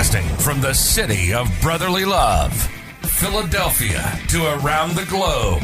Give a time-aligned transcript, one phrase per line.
[0.00, 2.54] Broadcasting from the city of brotherly love,
[3.02, 5.62] Philadelphia to around the globe.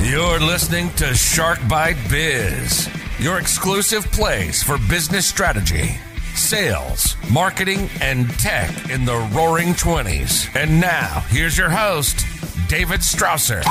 [0.00, 2.88] You're listening to Shark Bite Biz,
[3.18, 6.00] your exclusive place for business strategy,
[6.34, 10.48] sales, marketing, and tech in the roaring 20s.
[10.56, 12.24] And now, here's your host,
[12.68, 13.62] David Strausser.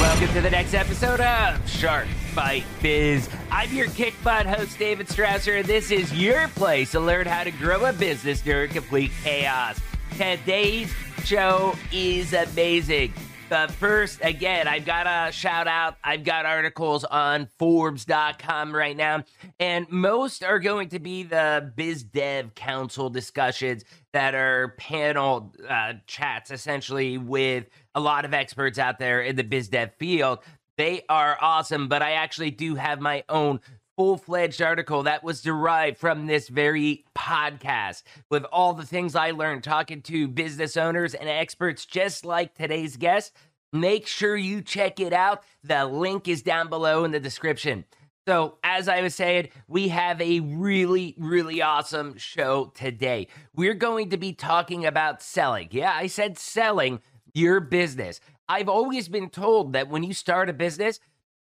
[0.00, 3.28] Welcome to the next episode of Shark Bite Biz.
[3.50, 5.58] I'm your kick butt host, David Strausser.
[5.60, 9.78] and this is your place to learn how to grow a business during complete chaos.
[10.12, 10.92] Today's
[11.24, 13.12] show is amazing.
[13.50, 15.96] But first, again, I've got a shout out.
[16.02, 19.24] I've got articles on Forbes.com right now,
[19.60, 25.94] and most are going to be the Biz Dev Council discussions that are panel uh,
[26.06, 30.38] chats, essentially, with a lot of experts out there in the biz dev field.
[30.76, 33.60] They are awesome, but I actually do have my own
[33.96, 39.32] full fledged article that was derived from this very podcast with all the things I
[39.32, 43.36] learned talking to business owners and experts just like today's guest.
[43.72, 45.42] Make sure you check it out.
[45.62, 47.84] The link is down below in the description.
[48.26, 53.26] So, as I was saying, we have a really, really awesome show today.
[53.54, 55.68] We're going to be talking about selling.
[55.72, 57.00] Yeah, I said selling
[57.34, 58.20] your business.
[58.48, 61.00] I've always been told that when you start a business,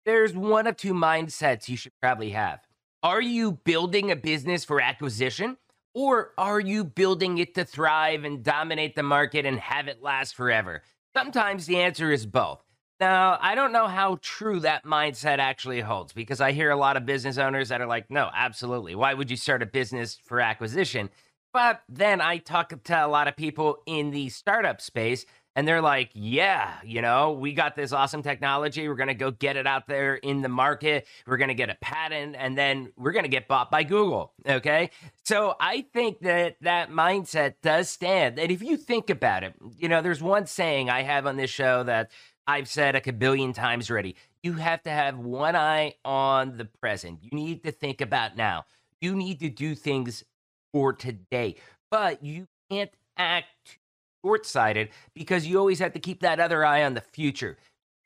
[0.04, 2.60] there's one of two mindsets you should probably have.
[3.02, 5.56] Are you building a business for acquisition
[5.94, 10.34] or are you building it to thrive and dominate the market and have it last
[10.34, 10.82] forever?
[11.14, 12.62] Sometimes the answer is both.
[13.00, 16.96] Now, I don't know how true that mindset actually holds because I hear a lot
[16.96, 18.94] of business owners that are like, no, absolutely.
[18.94, 21.10] Why would you start a business for acquisition?
[21.52, 25.82] But then I talk to a lot of people in the startup space and they're
[25.82, 28.88] like, yeah, you know, we got this awesome technology.
[28.88, 31.06] We're going to go get it out there in the market.
[31.26, 34.32] We're going to get a patent and then we're going to get bought by Google.
[34.48, 34.90] Okay.
[35.24, 38.38] So I think that that mindset does stand.
[38.38, 41.50] And if you think about it, you know, there's one saying I have on this
[41.50, 42.10] show that
[42.46, 44.16] I've said a billion times already.
[44.42, 47.20] You have to have one eye on the present.
[47.22, 48.64] You need to think about now.
[49.00, 50.24] You need to do things
[50.72, 51.56] for today,
[51.90, 53.78] but you can't act
[54.24, 57.56] short sighted because you always have to keep that other eye on the future.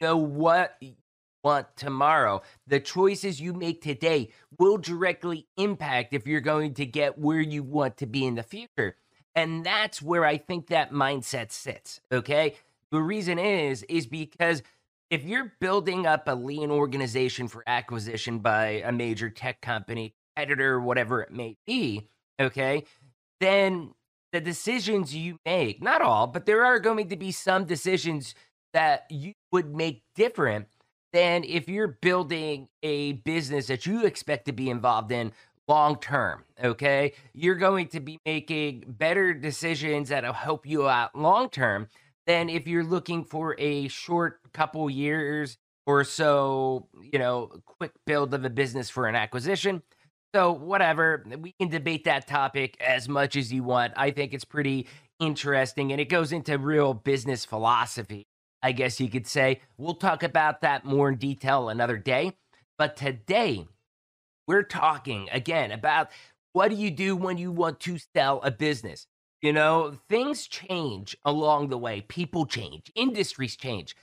[0.00, 0.94] Know what you
[1.44, 2.42] want tomorrow.
[2.66, 7.62] The choices you make today will directly impact if you're going to get where you
[7.62, 8.96] want to be in the future.
[9.34, 12.00] And that's where I think that mindset sits.
[12.10, 12.56] Okay.
[12.90, 14.62] The reason is, is because
[15.10, 20.80] if you're building up a lean organization for acquisition by a major tech company, editor,
[20.80, 22.08] whatever it may be,
[22.40, 22.84] okay,
[23.40, 23.92] then
[24.32, 28.34] the decisions you make, not all, but there are going to be some decisions
[28.72, 30.66] that you would make different
[31.12, 35.32] than if you're building a business that you expect to be involved in
[35.68, 36.44] long term.
[36.62, 37.12] Okay.
[37.32, 41.88] You're going to be making better decisions that'll help you out long term
[42.26, 48.34] than if you're looking for a short couple years or so, you know, quick build
[48.34, 49.82] of a business for an acquisition.
[50.36, 53.94] So, whatever, we can debate that topic as much as you want.
[53.96, 54.86] I think it's pretty
[55.18, 58.26] interesting and it goes into real business philosophy,
[58.62, 59.62] I guess you could say.
[59.78, 62.34] We'll talk about that more in detail another day.
[62.76, 63.66] But today,
[64.46, 66.10] we're talking again about
[66.52, 69.06] what do you do when you want to sell a business?
[69.40, 73.96] You know, things change along the way, people change, industries change.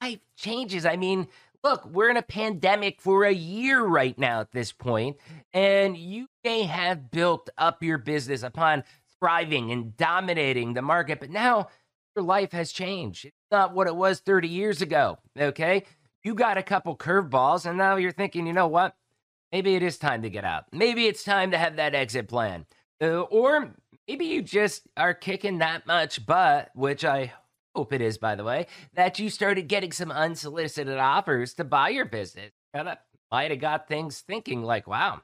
[0.00, 0.86] Life changes.
[0.86, 1.28] I mean,
[1.62, 5.16] look, we're in a pandemic for a year right now at this point,
[5.52, 8.84] and you may have built up your business upon
[9.20, 11.68] thriving and dominating the market, but now
[12.14, 13.24] your life has changed.
[13.26, 15.18] It's not what it was 30 years ago.
[15.38, 15.84] Okay.
[16.24, 18.96] You got a couple curveballs, and now you're thinking, you know what?
[19.52, 20.64] Maybe it is time to get out.
[20.72, 22.66] Maybe it's time to have that exit plan.
[23.00, 23.74] Uh, or
[24.06, 27.32] maybe you just are kicking that much butt, which I
[27.78, 31.88] hope it is, by the way, that you started getting some unsolicited offers to buy
[31.90, 32.50] your business.
[32.74, 32.98] Kind of
[33.30, 35.20] might have got things thinking like, wow,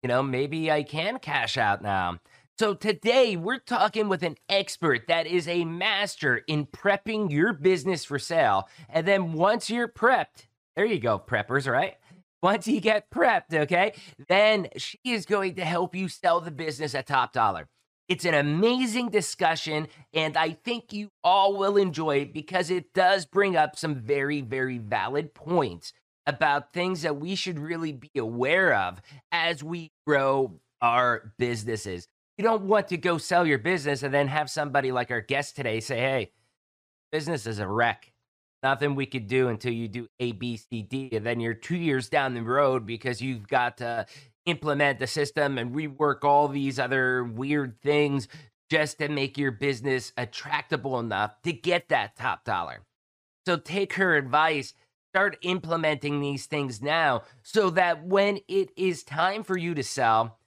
[0.00, 2.20] you know, maybe I can cash out now.
[2.56, 8.04] So today we're talking with an expert that is a master in prepping your business
[8.04, 8.68] for sale.
[8.88, 10.46] And then once you're prepped,
[10.76, 11.96] there you go, preppers, right?
[12.44, 13.92] Once you get prepped, okay,
[14.28, 17.66] then she is going to help you sell the business at top dollar.
[18.12, 23.24] It's an amazing discussion, and I think you all will enjoy it because it does
[23.24, 25.94] bring up some very, very valid points
[26.26, 29.00] about things that we should really be aware of
[29.32, 32.06] as we grow our businesses.
[32.36, 35.56] You don't want to go sell your business and then have somebody like our guest
[35.56, 36.32] today say, hey,
[37.12, 38.12] business is a wreck.
[38.62, 41.08] Nothing we could do until you do A, B, C, D.
[41.12, 44.04] And then you're two years down the road because you've got to
[44.46, 48.28] implement the system and rework all these other weird things
[48.70, 52.80] just to make your business attractable enough to get that top dollar.
[53.46, 54.74] So take her advice,
[55.12, 60.38] start implementing these things now so that when it is time for you to sell,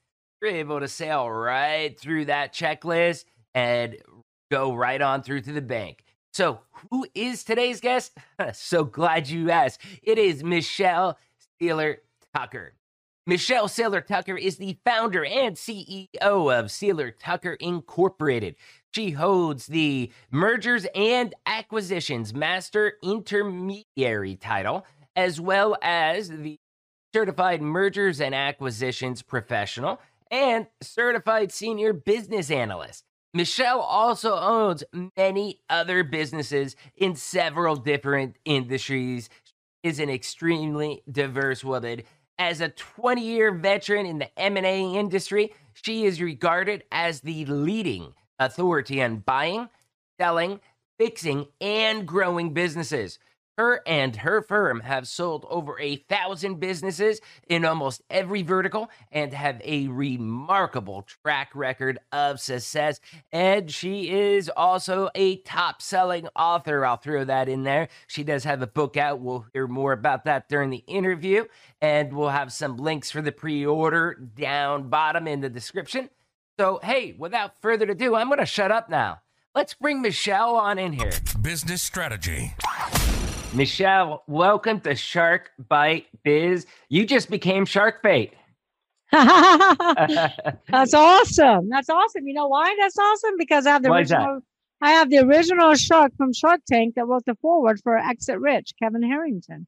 [0.42, 3.96] you're able to sail right through that checklist and
[4.50, 6.02] go right on through to the bank.
[6.32, 6.60] So,
[6.90, 8.12] who is today's guest?
[8.52, 9.80] so glad you asked.
[10.02, 11.16] It is Michelle
[11.58, 11.98] Seiler
[12.34, 12.74] Tucker.
[13.28, 18.54] Michelle Seiler Tucker is the founder and CEO of Seiler Tucker Incorporated.
[18.94, 24.86] She holds the Mergers and Acquisitions Master Intermediary title,
[25.16, 26.56] as well as the
[27.12, 30.00] Certified Mergers and Acquisitions Professional
[30.30, 33.02] and Certified Senior Business Analyst.
[33.34, 34.84] Michelle also owns
[35.16, 39.28] many other businesses in several different industries.
[39.82, 42.02] Is an extremely diverse woman
[42.38, 49.02] as a 20-year veteran in the M&A industry, she is regarded as the leading authority
[49.02, 49.68] on buying,
[50.18, 50.60] selling,
[50.98, 53.18] fixing, and growing businesses.
[53.56, 59.32] Her and her firm have sold over a thousand businesses in almost every vertical and
[59.32, 63.00] have a remarkable track record of success.
[63.32, 66.84] And she is also a top selling author.
[66.84, 67.88] I'll throw that in there.
[68.06, 69.20] She does have a book out.
[69.20, 71.46] We'll hear more about that during the interview.
[71.80, 76.10] And we'll have some links for the pre order down bottom in the description.
[76.58, 79.20] So, hey, without further ado, I'm going to shut up now.
[79.54, 81.12] Let's bring Michelle on in here.
[81.40, 82.54] Business strategy.
[83.56, 86.66] Michelle, welcome to Shark Bite Biz.
[86.90, 88.34] You just became Shark Bait.
[89.12, 91.70] That's awesome.
[91.70, 92.26] That's awesome.
[92.26, 92.76] You know why?
[92.78, 94.40] That's awesome because I have the Why original.
[94.82, 98.74] I have the original shark from Shark Tank that wrote the forward for Exit Rich,
[98.78, 99.66] Kevin Harrington.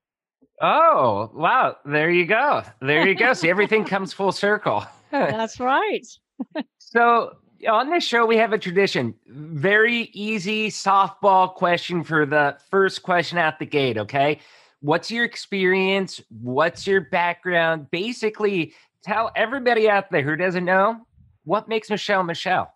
[0.61, 1.77] Oh, wow.
[1.87, 2.65] There you go.
[2.83, 3.33] There you go.
[3.33, 4.85] See, everything comes full circle.
[5.11, 6.07] That's right.
[6.77, 9.15] so, on this show, we have a tradition.
[9.27, 13.99] Very easy softball question for the first question out the gate.
[13.99, 14.41] Okay.
[14.81, 16.21] What's your experience?
[16.41, 17.91] What's your background?
[17.91, 21.07] Basically, tell everybody out there who doesn't know
[21.45, 22.73] what makes Michelle Michelle.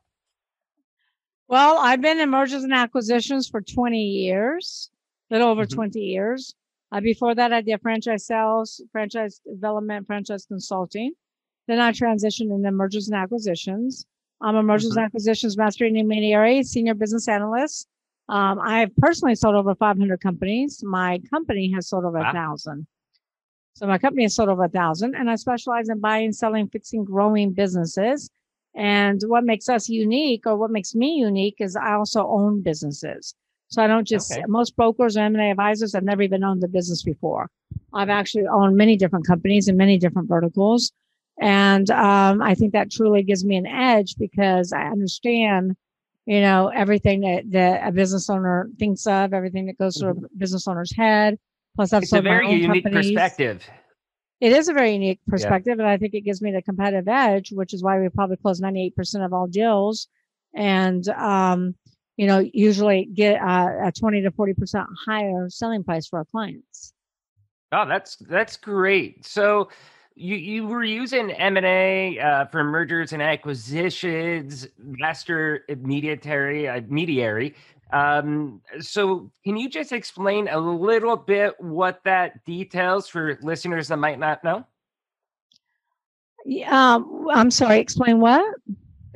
[1.49, 4.91] Well, I've been in mergers and acquisitions for 20 years,
[5.31, 5.75] a little over Mhm.
[5.75, 6.55] 20 years.
[6.91, 11.13] Uh, before that, I did franchise sales, franchise development, franchise consulting.
[11.69, 14.07] Then I transitioned into mergers and acquisitions.
[14.43, 17.87] I'm a mergers and acquisitions master intermediary, senior business analyst.
[18.29, 20.83] Um, I've personally sold over 500 companies.
[20.83, 22.33] My company has sold over a Wow.
[22.33, 22.87] thousand.
[23.75, 27.05] So my company has sold over a thousand, and I specialize in buying, selling, fixing,
[27.05, 28.31] growing businesses.
[28.75, 33.35] And what makes us unique, or what makes me unique, is I also own businesses.
[33.69, 34.45] So I don't just Okay.
[34.49, 37.49] most brokers or M&A advisors have never even owned the business before.
[37.95, 40.93] I've actually owned many different companies in many different verticals,
[41.41, 45.77] and um, I think that truly gives me an edge because I understand,
[46.27, 50.37] you know, everything that, that a business owner thinks of, everything that goes through a
[50.37, 51.39] business owner's head.
[51.75, 52.03] Plus, I've Mm-hmm.
[52.03, 53.11] It's a sold my very own unique companies.
[53.13, 53.69] perspective.
[54.41, 57.53] It is a very unique perspective, and I think it gives me the competitive edge,
[57.53, 60.09] which is why we probably close 98% of all deals,
[60.53, 61.77] and um,
[62.17, 66.93] you know, usually get uh, a 20 to 40% higher selling price for our clients.
[67.73, 69.25] Oh, that's that's great.
[69.25, 69.71] So
[70.15, 76.81] you you were using M and A uh, for mergers and acquisitions, master mediatory uh,
[76.89, 77.55] mediary.
[77.93, 83.99] Um, so can you just explain a little bit what that details for listeners that
[83.99, 84.65] might not know?
[86.45, 87.79] Yeah, Um, I'm sorry.
[87.79, 88.45] Explain what?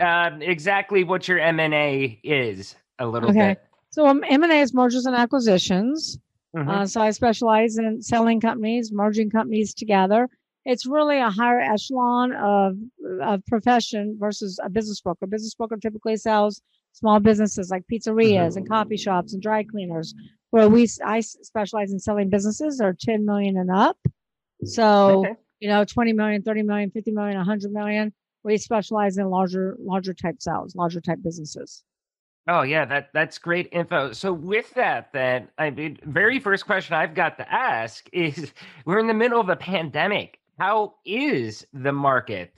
[0.00, 3.48] Um, exactly what your M and A is a little Okay.
[3.54, 3.62] bit.
[3.90, 6.18] So um, M&A is mergers and acquisitions.
[6.54, 6.68] Mhm.
[6.68, 10.28] Uh, so I specialize in selling companies, merging companies together.
[10.68, 12.74] It's really a higher echelon of,
[13.22, 15.24] of profession versus a business broker.
[15.24, 16.60] A business broker typically sells
[16.92, 19.02] small businesses like pizzerias and coffee mm-hmm.
[19.02, 20.12] shops and dry cleaners,
[20.50, 23.96] where we I specialize in selling businesses that are 10 million and up.
[24.64, 25.34] So Okay.
[25.60, 30.14] you know 20 million 30 million 50 million 100 million we specialize in larger larger
[30.14, 31.84] type sales larger type businesses
[32.48, 34.12] Oh yeah, that that's great info.
[34.12, 38.52] So with that, then I mean, very first question I've got to ask is:
[38.84, 40.38] We're in the middle of a pandemic.
[40.58, 42.52] How is the market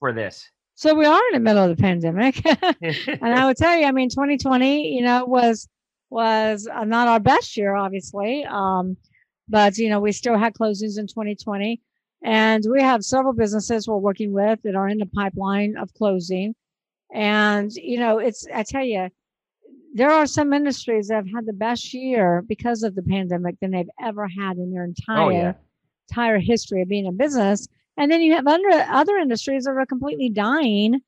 [0.00, 0.48] for this?
[0.78, 2.40] so we are in the middle of the pandemic.
[3.20, 5.68] And i would tell you i mean 2020 you know was
[6.08, 8.96] was uh, not our best year obviously um
[9.48, 11.80] but you know we still had closings in 2020
[12.22, 16.54] and we have several businesses we're working with that are in the pipeline of closing.
[17.12, 19.08] And you know it's i tell you
[19.94, 23.70] there are some industries that have had the best year because of the pandemic than
[23.70, 25.52] they've ever had in their entire oh yeah,
[26.08, 29.84] entire history of being in business And then you have under other industries that are
[29.84, 31.00] completely dying,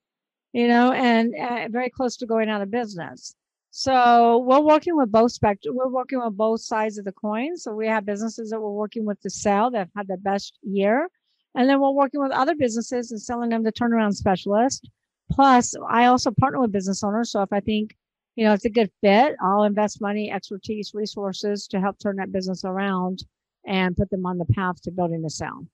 [0.52, 3.34] you know, and uh, very close to going out of business.
[3.70, 5.76] So we're working with both spectrum.
[5.76, 7.56] We're working with both sides of the coin.
[7.56, 10.58] So we have businesses that we're working with to sell that have had their best
[10.62, 11.08] year,
[11.54, 14.90] and then we're working with other businesses and selling them the turnaround specialist.
[15.30, 17.30] Plus, I also partner with business owners.
[17.30, 17.96] So if I think
[18.34, 22.32] you know it's a good fit, I'll invest money, expertise, resources to help turn that
[22.32, 23.22] business around
[23.66, 25.66] and put them on the path to building a sale.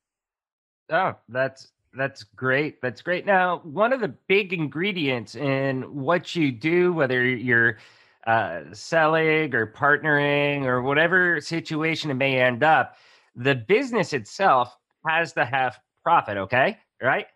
[0.90, 2.80] Oh, that's that's great.
[2.82, 3.24] That's great.
[3.24, 7.78] Now, one of the big ingredients in what you do, whether you're
[8.26, 12.96] uh, selling or partnering or whatever situation it may end up,
[13.34, 14.76] the business itself
[15.06, 16.36] has to have profit.
[16.36, 17.26] Okay, right?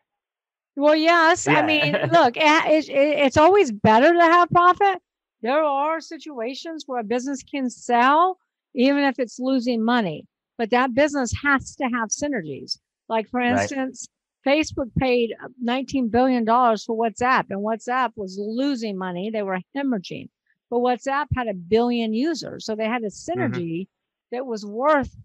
[0.76, 1.46] Well, yes.
[1.46, 1.60] Yeah.
[1.60, 5.00] I mean, look, it, it, it's always better to have profit.
[5.42, 8.38] There are situations where a business can sell
[8.74, 10.26] even if it's losing money,
[10.60, 12.76] but that business has to have synergies.
[13.08, 14.06] Like, for instance,
[14.44, 14.58] right.
[14.58, 15.34] Facebook paid
[15.66, 19.30] $19 billion for WhatsApp, and WhatsApp was losing money.
[19.30, 20.28] They were hemorrhaging.
[20.68, 22.66] But WhatsApp had a billion users.
[22.66, 23.40] So they had a mm-hmm.
[23.40, 24.36] synergy mm-hmm.
[24.36, 25.16] that was worth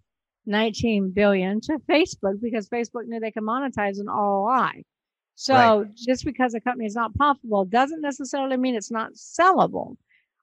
[0.46, 4.84] 19 billion to Facebook because Facebook knew they could monetize an ROI.
[5.36, 5.96] So right.
[5.96, 9.98] just because a company is not profitable doesn't necessarily mean it's not sellable.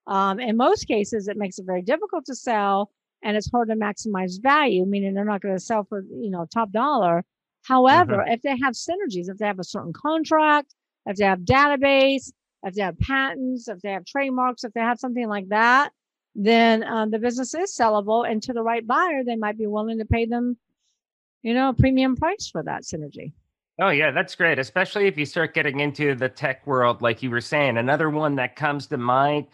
[0.07, 2.91] Um, in most cases, it makes it very difficult to sell
[3.23, 6.47] and it's hard to maximize value, meaning they're not going to sell for, you know,
[6.53, 7.25] top dollar.
[7.65, 8.33] However, mm-hmm.
[8.33, 10.75] if they have synergies, if they have a certain contract,
[11.07, 12.33] if they have database,
[12.65, 15.93] if they have patents, if they have trademarks, if they have something like that,
[16.35, 18.29] then um, the business is sellable.
[18.29, 20.57] And to the right buyer, they might be willing to pay them,
[21.43, 23.33] you know, a premium price for that synergy.
[23.81, 24.59] Oh, yeah, that's great.
[24.59, 27.79] Especially if you start getting into the tech world, like you were saying.
[27.79, 29.47] Another one that comes to mind,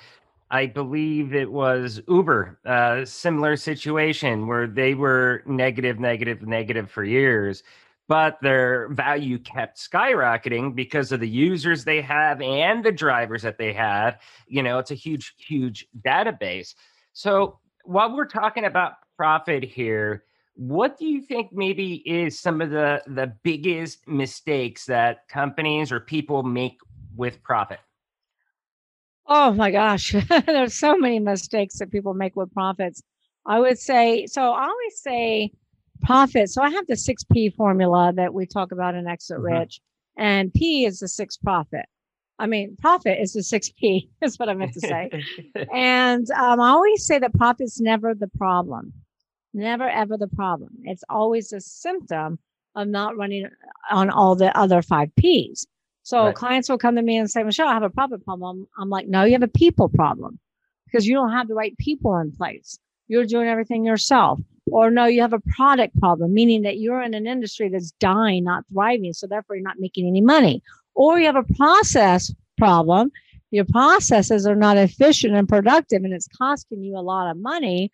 [0.51, 7.05] I believe it was Uber, uh, similar situation where they were negative, negative, negative for
[7.05, 7.63] years
[8.09, 13.59] but their value kept skyrocketing because of the users they have and the drivers that
[13.59, 14.19] they have.
[14.47, 16.75] You know, it's a huge, huge database.
[17.13, 20.25] So while we're talking about profit here,
[20.55, 26.01] what do you think maybe is some of the the biggest mistakes that companies or
[26.01, 26.79] people make
[27.15, 27.79] with profit?
[29.29, 30.15] Oh my gosh,
[30.47, 33.03] there's so many mistakes that people make with profits.
[33.47, 34.53] I would say so.
[34.53, 35.53] I always say
[36.03, 36.49] profit.
[36.51, 39.59] So I have the six P formula that we talk about in Exit mm-hmm.
[39.59, 39.81] Rich,
[40.17, 41.87] and P is the six profit.
[42.39, 45.11] I mean, profit is the six P, is what I meant to say.
[45.75, 48.93] and um, I always say that profit's never the problem,
[49.53, 50.71] never ever the problem.
[50.85, 52.39] It's always a symptom
[52.75, 53.47] of not running
[53.91, 55.67] on all the other five P's.
[56.09, 56.35] So right.
[56.35, 58.67] clients will come to me and say, Michelle, I have a profit problem.
[58.79, 60.39] I'm like, no, you have a people problem
[60.87, 62.79] because you don't have the right people in place.
[63.09, 64.41] You're doing everything yourself.
[64.71, 68.45] Or no, you have a product problem, meaning that you're in an industry that's dying,
[68.45, 69.13] not thriving.
[69.13, 70.63] So therefore you're not making any money.
[70.95, 73.13] Or you have a process problem.
[73.51, 77.93] Your processes are not efficient and productive and it's costing you a lot of money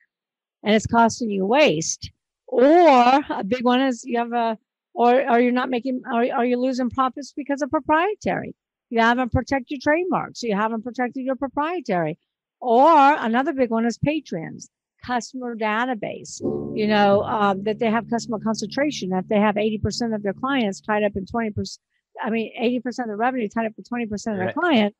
[0.62, 2.12] and it's costing you waste.
[2.47, 4.56] Or a big one is you have a,
[4.95, 8.55] or are you not making, are, are you losing profits because of proprietary?
[8.91, 10.41] You haven't protected your trademarks.
[10.41, 12.19] So you haven't protected your proprietary.
[12.61, 14.71] Or another big one is patrons
[15.05, 16.41] customer database,
[16.75, 19.13] you know, um, that they have customer concentration.
[19.13, 21.79] If they have 80% of their clients tied up in 20%,
[22.23, 24.55] I mean, 80% of the revenue tied up for 20% of their right.
[24.55, 24.95] client,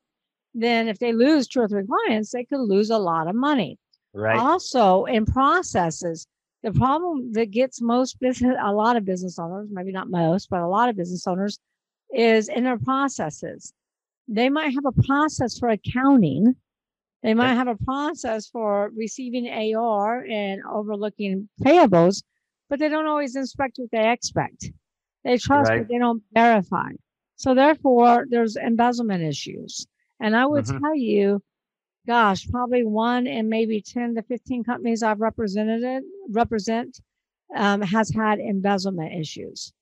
[0.53, 3.77] then if they lose two or three clients, they could lose a lot of money.
[4.13, 4.37] Right.
[4.37, 6.27] Also, in processes,
[6.65, 10.61] the problem that gets most business, a lot of business owners, maybe not most, but
[10.61, 11.59] a lot of business owners,
[12.11, 13.71] is in their processes.
[14.27, 16.55] They might have a process for accounting,
[17.21, 22.23] they might have a process for receiving AR and overlooking payables,
[22.67, 24.71] but they don't always inspect what they expect.
[25.23, 25.81] They trust, right.
[25.81, 26.89] but they don't verify.
[27.35, 29.85] So therefore, there's embezzlement issues.
[30.19, 30.83] And I would mm-hmm.
[30.83, 31.43] tell you,
[32.05, 36.99] gosh, probably one in maybe 10 to 15 companies I've represented represent
[37.55, 39.73] um, has had embezzlement issues.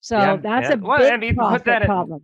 [0.00, 0.74] So yeah, that's yeah.
[0.74, 2.22] a big well, I mean, put that problem.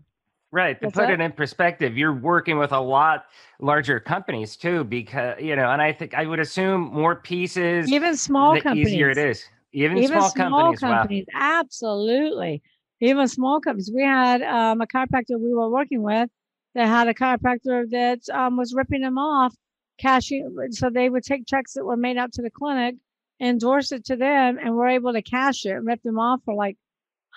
[0.52, 0.80] Right.
[0.82, 1.10] To put that?
[1.10, 3.26] it in perspective, you're working with a lot
[3.60, 8.16] larger companies too, because you know, and I think I would assume more pieces, even
[8.16, 9.44] small the companies, easier it is.
[9.72, 11.60] Even, even small, small companies, companies wow.
[11.60, 12.62] absolutely.
[13.00, 13.90] Even small companies.
[13.92, 16.30] We had um, a chiropractor we were working with
[16.74, 19.54] that had a chiropractor that um, was ripping them off,
[19.98, 20.56] cashing.
[20.70, 22.96] So they would take checks that were made out to the clinic,
[23.40, 26.54] endorse it to them, and we're able to cash it and rip them off for
[26.54, 26.76] like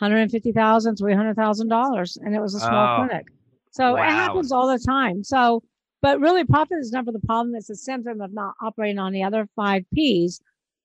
[0.02, 3.26] $150,000, 300,000 dollars, and it was a small oh, clinic.
[3.72, 4.04] So wow.
[4.04, 5.24] it happens all the time.
[5.24, 5.64] So,
[6.02, 7.56] but really, profit is never the problem.
[7.56, 10.42] It's a symptom of not operating on the other five P's,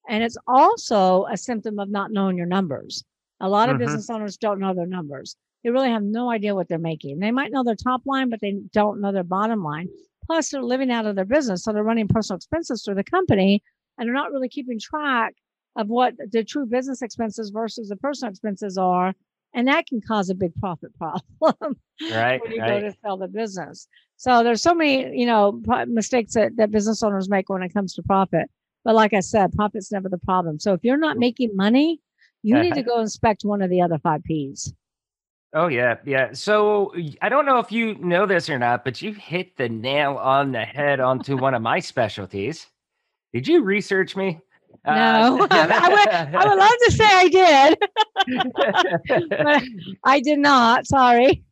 [0.08, 3.04] and it's also a symptom of not knowing your numbers.
[3.40, 3.80] A lot of Mhm.
[3.80, 5.36] business owners don't know their numbers.
[5.62, 7.18] They really have no idea what they're making.
[7.18, 9.88] They might know their top line, but they don't know their bottom line.
[10.26, 11.64] Plus, they're living out of their business.
[11.64, 13.62] So they're running personal expenses through the company
[13.98, 15.34] and they're not really keeping track
[15.76, 19.14] of what the true business expenses versus the personal expenses are.
[19.54, 21.76] And that can cause a big profit problem
[22.10, 22.40] Right.
[22.42, 23.86] when you go to sell the business.
[24.16, 27.94] So there's so many, you know, mistakes that, that business owners make when it comes
[27.94, 28.50] to profit.
[28.84, 30.58] But like I said, profit's never the problem.
[30.58, 32.00] So if you're not making money,
[32.42, 32.82] you need uh-huh.
[32.82, 34.72] to go inspect one of the other five P's.
[35.54, 36.32] Oh yeah, yeah.
[36.32, 40.16] So I don't know if you know this or not, but you hit the nail
[40.16, 42.68] on the head onto one of my specialties.
[43.34, 44.40] Did you research me?
[44.86, 44.92] No,
[45.50, 47.78] I would, I would love to say I did,
[49.36, 49.62] but
[50.04, 50.86] I did not.
[50.86, 51.44] Sorry.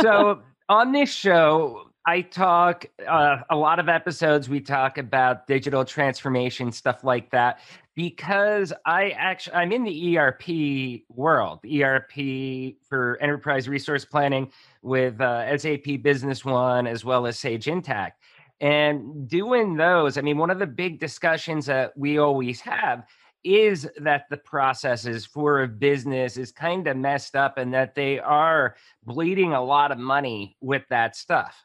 [0.00, 4.48] so on this show, I talk uh, a lot of episodes.
[4.48, 7.60] We talk about digital transformation, stuff like that,
[7.94, 14.50] because I actually I'm in the ERP world, ERP for enterprise resource planning
[14.82, 18.12] with uh, SAP Business One as well as Sage Intacct.
[18.60, 23.06] And doing those, I mean, one of the big discussions that we always have
[23.42, 28.18] is that the processes for a business is kind of messed up and that they
[28.18, 31.56] are bleeding a lot of money with that stuff.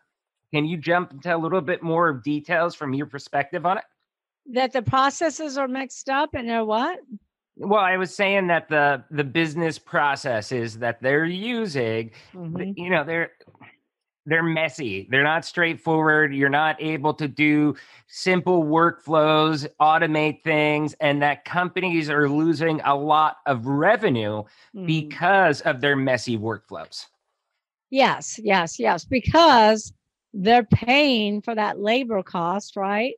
[0.53, 3.83] Can you jump into a little bit more details from your perspective on it?
[4.51, 6.99] That the processes are mixed up and they're what?
[7.57, 12.73] Well, I was saying that the the business processes that they're using, Mhm.
[12.77, 13.31] you know, they're
[14.27, 15.07] they're messy.
[15.11, 16.33] They're not straightforward.
[16.33, 17.75] You're not able to do
[18.07, 24.43] simple workflows, automate things, and that companies are losing a lot of revenue
[24.75, 24.87] Mhm.
[24.87, 27.05] because of their messy workflows.
[27.91, 29.93] Yes, yes, yes, because
[30.33, 33.13] they're paying for that labor cost, right?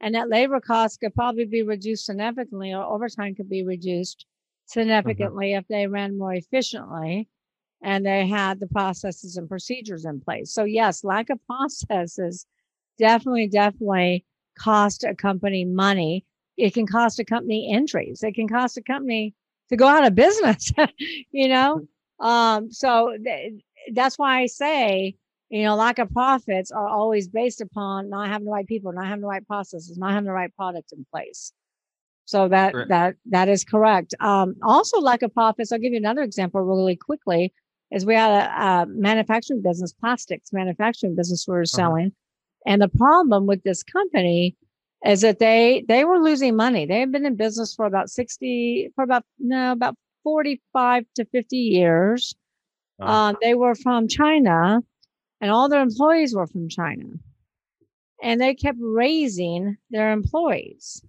[0.00, 4.26] And that labor cost could probably be reduced significantly, or overtime could be reduced
[4.66, 7.28] significantly if they ran more efficiently
[7.82, 10.52] and they had the processes and procedures in place.
[10.52, 12.46] So, yes, lack of processes
[12.98, 14.24] definitely, definitely
[14.58, 16.24] cost a company money.
[16.56, 18.22] It can cost a company entries.
[18.22, 19.34] It can cost a company
[19.68, 20.72] to go out of business,
[21.30, 21.86] you know?
[22.18, 25.16] Um, so th- that's why I say,
[25.50, 29.06] you know, lack of profits are always based upon not having the right people, not
[29.06, 31.52] having the right processes, not having the right product in place.
[32.24, 32.88] So that Correct.
[32.88, 34.14] that that is correct.
[34.18, 35.70] Um, also, lack of profits.
[35.70, 37.52] I'll give you another example really quickly.
[37.92, 42.12] Is we had a, a manufacturing business, plastics manufacturing business we were selling,
[42.66, 44.56] and the problem with this company
[45.04, 46.84] is that they they were losing money.
[46.84, 51.24] They had been in business for about sixty, for about no, about forty five to
[51.26, 52.34] fifty years.
[52.98, 53.28] Wow.
[53.28, 54.80] Um, they were from China,
[55.40, 57.04] and all their employees were from China,
[58.22, 61.02] and they kept raising their employees.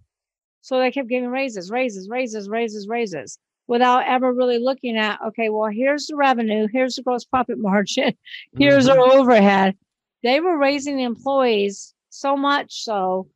[0.62, 5.50] So they kept giving raises, raises, raises, raises, raises, without ever really looking at, okay,
[5.50, 8.13] well, here's the revenue, here's the gross profit margin,
[8.58, 8.92] here's Mhm.
[8.92, 9.78] our overhead.
[10.24, 13.28] They were raising the employees so much so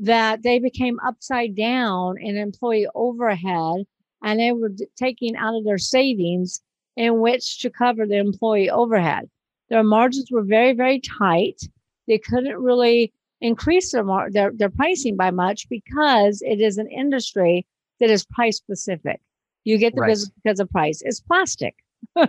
[0.00, 3.84] that they became upside down in employee overhead
[4.22, 6.60] and they were taking out of their savings
[6.96, 9.28] in which to cover the employee overhead.
[9.70, 11.60] Their margins were very, very tight.
[12.06, 16.88] They couldn't really increase their, mar- their, their pricing by much because it is an
[16.90, 17.66] industry
[18.00, 19.20] that is price specific.
[19.64, 20.08] You get the Right.
[20.08, 21.02] business because of price.
[21.04, 21.74] It's plastic.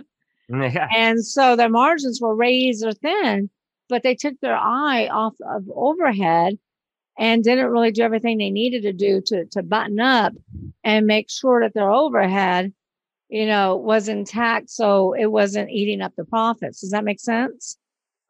[0.52, 0.88] Yeah.
[0.96, 3.48] And so their margins were razor thin,
[3.88, 6.58] but they took their eye off of overhead
[7.16, 10.32] and didn't really do everything they needed to do to, to button up
[10.82, 12.72] and make sure that their overhead,
[13.30, 14.70] you know, was intact.
[14.70, 16.80] So it wasn't eating up the profits.
[16.80, 17.78] Does that make sense?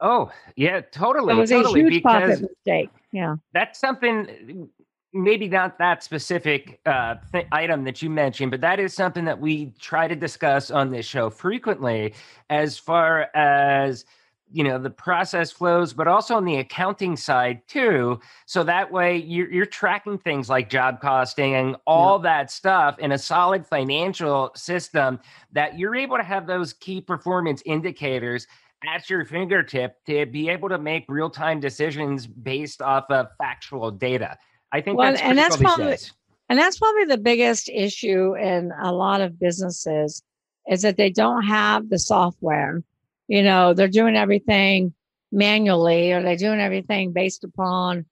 [0.00, 1.34] Oh, yeah, totally.
[1.34, 2.90] It was totally, a huge profit mistake.
[3.12, 3.36] Yeah.
[3.52, 4.68] that's something
[5.12, 9.40] maybe not that specific uh, th- item that you mentioned but that is something that
[9.40, 12.14] we try to discuss on this show frequently
[12.50, 14.04] as far as
[14.52, 19.16] you know the process flows but also on the accounting side too so that way
[19.16, 24.50] you're, you're tracking things like job costing and all that stuff in a solid financial
[24.54, 25.18] system
[25.52, 28.46] that you're able to have those key performance indicators
[28.88, 34.38] at your fingertip to be able to make real-time decisions based off of factual data.
[34.72, 36.12] I think Well, that's and that's probably- days.
[36.48, 40.20] And that's probably the biggest issue in a lot of businesses
[40.66, 42.82] is that they don't have the software.
[43.30, 44.92] You know, they're doing everything
[45.30, 48.04] manually or they're doing everything based upon,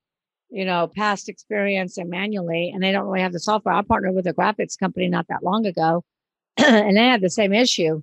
[0.48, 3.74] you know, past experience and manually, and they don't really have the software.
[3.74, 6.04] I partnered with a graphics company not that long ago,
[6.56, 8.00] and they had the same issue,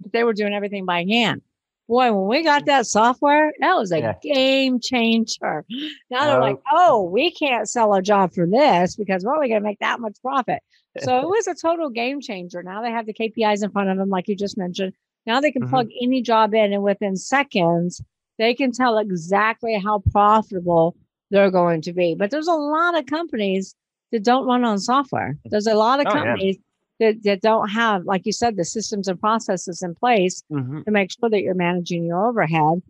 [0.00, 1.40] but they were doing everything by hand.
[1.88, 4.14] Boy, when we got that software, that was a Yeah.
[4.22, 5.64] game changer.
[6.10, 6.40] Now they're Oh.
[6.42, 9.66] like, uh, oh, we can't sell a job for this because we're only going to
[9.66, 10.62] make that much profit.
[10.98, 12.62] So it was a total game changer.
[12.62, 14.92] Now they have the KPIs in front of them, like you just mentioned.
[15.26, 15.70] Now they can mm-hmm.
[15.70, 18.02] plug any job in, and within seconds,
[18.38, 20.96] they can tell exactly how profitable
[21.30, 22.14] they're going to be.
[22.14, 23.74] But there's a lot of companies
[24.12, 25.36] that don't run on software.
[25.46, 26.56] There's a lot of oh, companies
[26.98, 27.12] yeah.
[27.12, 30.82] that, that don't have, like you said, the systems and processes in place mm-hmm.
[30.82, 32.82] to make sure that you're managing your overhead.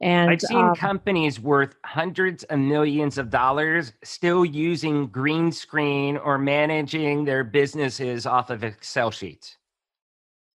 [0.00, 6.16] And I've seen um, companies worth hundreds of millions of dollars still using green screen
[6.16, 9.58] or managing their businesses off of Excel sheets.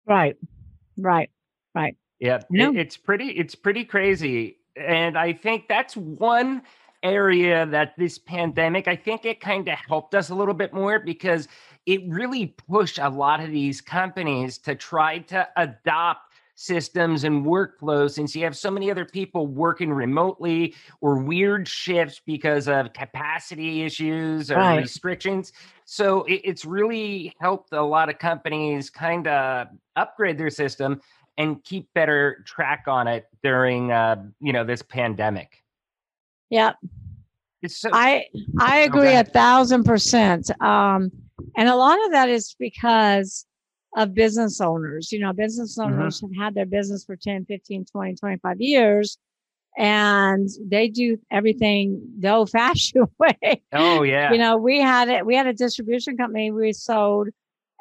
[0.06, 0.38] Right,
[0.98, 1.30] right,
[1.76, 1.96] right.
[2.20, 3.30] Yeah, it, it's pretty.
[3.30, 6.62] It's pretty crazy, and I think that's one
[7.04, 8.88] area that this pandemic.
[8.88, 11.48] I think it kind of helped us a little bit more because
[11.86, 16.31] it really pushed a lot of these companies to try to adopt
[16.62, 22.22] systems and workflows since you have so many other people working remotely or weird shifts
[22.24, 24.78] because of capacity issues or right.
[24.78, 25.54] restrictions.
[25.86, 31.02] So it, it's really helped a lot of companies kind of upgrade their system
[31.38, 35.64] and keep better track on it during uh, you know this pandemic.
[36.52, 36.74] Yeah.
[37.66, 38.26] So- I
[38.60, 39.20] I agree okay.
[39.20, 40.52] a thousand percent.
[40.62, 41.12] Um,
[41.58, 43.48] and a lot of that is because
[43.96, 45.12] of business owners.
[45.12, 45.94] You know, business mm-hmm.
[45.94, 46.34] owners mm-hmm.
[46.34, 49.18] have had their business for 10, 15, 20, 25 years
[49.78, 53.62] and they do everything the old fashioned way.
[53.72, 54.32] Oh yeah.
[54.32, 57.30] you know, we had it, we had a distribution company we sold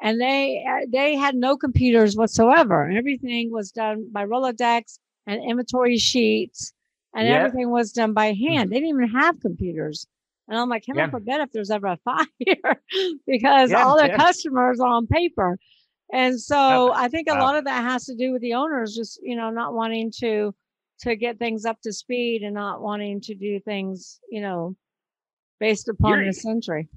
[0.01, 2.89] and they, they had no computers whatsoever.
[2.89, 6.73] Everything was done by Rolodex and inventory sheets
[7.13, 7.45] and yep.
[7.45, 8.71] everything was done by hand.
[8.71, 10.07] They didn't even have computers.
[10.47, 11.09] And I'm like, heaven yeah.
[11.09, 12.25] forbid if there's ever a fire
[13.27, 14.17] because yeah, all their yeah.
[14.17, 15.57] customers are on paper.
[16.13, 17.41] And so I think a wow.
[17.41, 20.53] lot of that has to do with the owners just, you know, not wanting to
[21.01, 24.75] to get things up to speed and not wanting to do things, you know,
[25.59, 26.89] based upon you're, the century.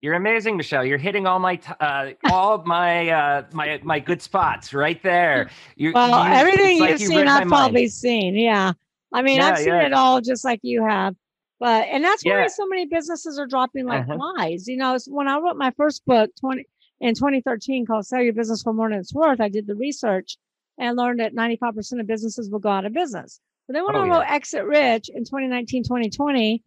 [0.00, 0.84] You're amazing, Michelle.
[0.84, 5.50] You're hitting all my uh, all my uh, my my good spots right there.
[5.76, 7.92] You, well, you, everything you've seen, I've probably mind.
[7.92, 8.34] seen.
[8.34, 8.72] Yeah,
[9.12, 9.86] I mean, yeah, I've seen yeah.
[9.86, 11.14] it all just like you have.
[11.58, 12.46] But and that's why yeah.
[12.48, 14.16] so many businesses are dropping like uh-huh.
[14.16, 14.68] flies.
[14.68, 16.66] You know, when I wrote my first book, twenty
[17.00, 20.36] in 2013 called Sell Your Business for More Than It's Worth, I did the research
[20.78, 23.40] and learned that 95% of businesses will go out of business.
[23.66, 24.34] But then when oh, I wrote yeah.
[24.34, 26.62] Exit Rich in 2019, 2020,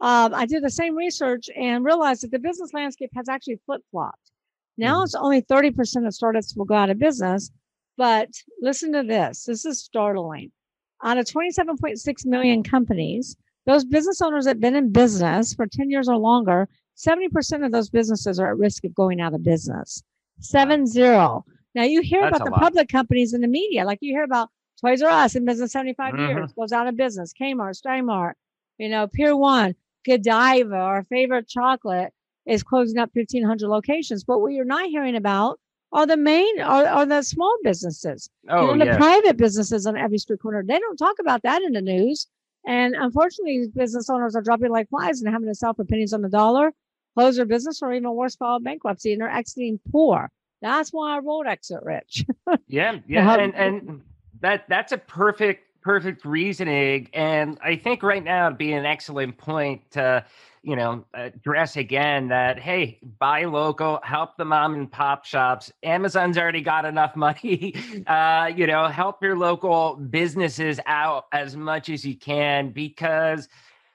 [0.00, 3.82] um, I did the same research and realized that the business landscape has actually flip
[3.90, 4.30] flopped.
[4.76, 5.04] Now mm-hmm.
[5.04, 7.50] it's only 30% of startups will go out of business.
[7.96, 8.30] But
[8.62, 10.52] listen to this this is startling.
[11.02, 13.36] Out of 27.6 million companies,
[13.66, 17.72] those business owners that have been in business for 10 years or longer 70% of
[17.72, 20.02] those businesses are at risk of going out of business.
[20.40, 21.44] Seven zero.
[21.74, 22.60] Now you hear That's about the lot.
[22.60, 26.14] public companies in the media, like you hear about Toys R Us in business 75
[26.14, 26.28] mm-hmm.
[26.28, 27.32] years, goes out of business.
[27.40, 28.36] Kmart, Stein Mart,
[28.78, 32.12] you know, Pier One, Godiva, our favorite chocolate,
[32.46, 34.24] is closing up 1,500 locations.
[34.24, 35.60] But what you're not hearing about
[35.92, 38.28] are the main, are, are the small businesses.
[38.48, 40.62] Oh, know, the private businesses on every street corner.
[40.66, 42.26] They don't talk about that in the news.
[42.66, 46.22] And unfortunately, business owners are dropping like flies and having to sell for pennies on
[46.22, 46.72] the dollar
[47.18, 50.30] close their business or even worse, file bankruptcy and they're exiting poor.
[50.62, 52.24] That's why I wrote Exit Rich.
[52.68, 54.02] yeah, yeah, and and
[54.40, 59.36] that that's a perfect perfect reasoning, and I think right now would be an excellent
[59.36, 60.24] point to
[60.62, 65.72] you know address again that hey, buy local, help the mom and pop shops.
[65.82, 67.74] Amazon's already got enough money.
[68.06, 73.48] uh, you know, help your local businesses out as much as you can because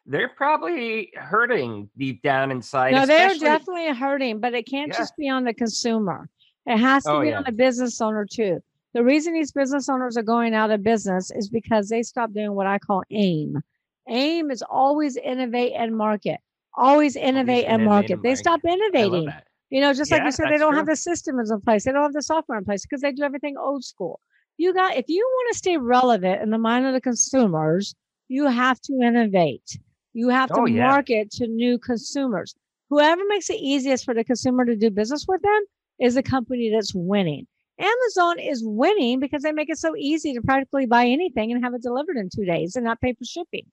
[0.05, 2.91] they're probably hurting deep down inside.
[2.91, 4.97] No, they're definitely hurting, but it can't yeah.
[4.97, 6.29] just be on the consumer.
[6.65, 7.37] It has to oh, be yeah.
[7.37, 8.61] on the business owner too.
[8.93, 12.53] The reason these business owners are going out of business is because they stopped doing
[12.53, 13.61] what I call AIM.
[14.07, 16.39] AIM is always innovate and market.
[16.75, 18.19] Always innovate always and market.
[18.21, 19.31] They stop innovating.
[19.69, 20.79] You know, just yeah, like you said, they don't true.
[20.79, 21.85] have the systems in place.
[21.85, 24.19] They don't have the software in place because they do everything old school.
[24.57, 27.95] You got if you want to stay relevant in the mind of the consumers,
[28.27, 29.79] you have to innovate.
[30.13, 30.87] You have to oh, yeah.
[30.87, 32.55] market to new consumers.
[32.89, 35.63] Whoever makes it easiest for the consumer to do business with them
[35.99, 37.47] is the company that's winning.
[37.79, 41.73] Amazon is winning because they make it so easy to practically buy anything and have
[41.73, 43.65] it delivered in two days and not pay for shipping.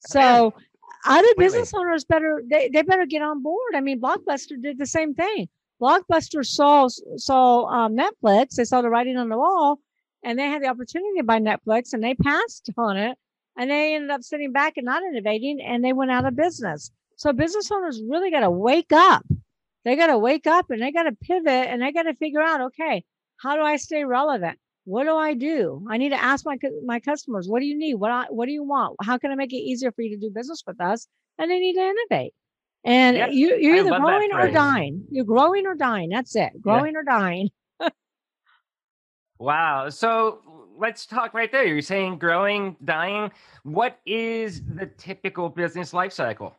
[0.00, 0.52] So
[1.06, 1.80] other business wait.
[1.80, 3.74] owners better they, they better get on board.
[3.74, 5.48] I mean, Blockbuster did the same thing.
[5.80, 8.54] Blockbuster saw saw um, Netflix.
[8.56, 9.78] They saw the writing on the wall,
[10.24, 13.16] and they had the opportunity to buy Netflix, and they passed on it
[13.60, 16.90] and they ended up sitting back and not innovating and they went out of business.
[17.16, 19.22] So business owners really got to wake up.
[19.84, 22.40] They got to wake up and they got to pivot and they got to figure
[22.40, 23.04] out, okay,
[23.36, 24.58] how do I stay relevant?
[24.84, 25.86] What do I do?
[25.90, 27.96] I need to ask my my customers, what do you need?
[27.96, 28.96] What I, what do you want?
[29.02, 31.06] How can I make it easier for you to do business with us?
[31.38, 32.32] And they need to innovate.
[32.82, 35.04] And Yeah, you, you're either growing or dying.
[35.10, 36.08] You're growing or dying.
[36.08, 36.52] That's it.
[36.62, 37.50] Growing or dying.
[39.38, 39.88] Wow.
[39.88, 41.64] So let's talk right there.
[41.64, 43.30] You're saying growing, dying.
[43.62, 46.56] What is the typical business life cycle?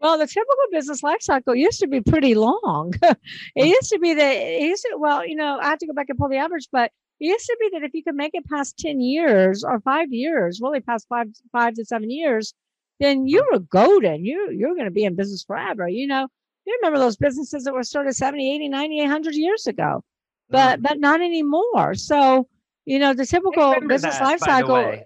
[0.00, 2.94] Well, the typical business life cycle used to be pretty long.
[3.02, 3.16] it
[3.56, 3.66] mm.
[3.66, 6.06] used to be that it used to, well, you know, I have to go back
[6.08, 8.46] and pull the average, but it used to be that if you could make it
[8.46, 12.54] past 10 years or five years, really past five, five to seven years,
[12.98, 13.52] then you mm.
[13.52, 14.24] were golden.
[14.24, 15.86] You, you're going to be in business forever.
[15.86, 16.28] You know,
[16.66, 20.02] you remember those businesses that were started 70, 80, 90, 100 years ago,
[20.48, 20.82] but, mm.
[20.82, 21.94] but not anymore.
[21.94, 22.48] So,
[22.84, 23.80] you know, the typical.
[23.86, 24.96] Business that, life cycle.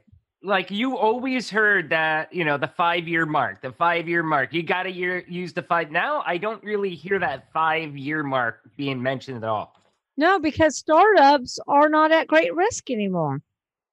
[0.42, 4.52] Like you always heard that, you know, the five year mark, the five year mark.
[4.52, 5.90] You got to use the five.
[5.90, 9.74] Now I don't really hear that five year mark being mentioned at all.
[10.18, 13.40] No, because startups are not at great risk anymore.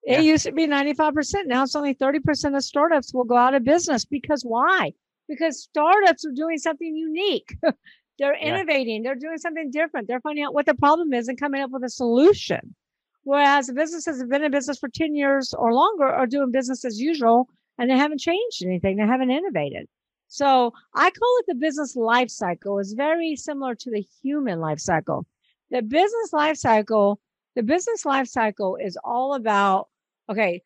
[0.03, 0.19] It Yeah.
[0.19, 1.47] used to be 95%.
[1.47, 4.03] Now it's only 30% of startups will go out of business.
[4.03, 4.93] Because why?
[5.29, 7.55] Because startups are doing something unique.
[8.19, 8.55] they're Yeah.
[8.57, 10.07] innovating, they're doing something different.
[10.09, 12.75] They're finding out what the problem is and coming up with a solution.
[13.23, 16.83] Whereas the businesses have been in business for 10 years or longer are doing business
[16.83, 18.97] as usual and they haven't changed anything.
[18.97, 19.87] They haven't innovated.
[20.27, 22.79] So I call it the business life cycle.
[22.79, 25.25] It's very similar to the human life cycle.
[25.69, 27.19] The business life cycle,
[27.55, 29.89] the business life cycle is all about,
[30.29, 30.63] okay,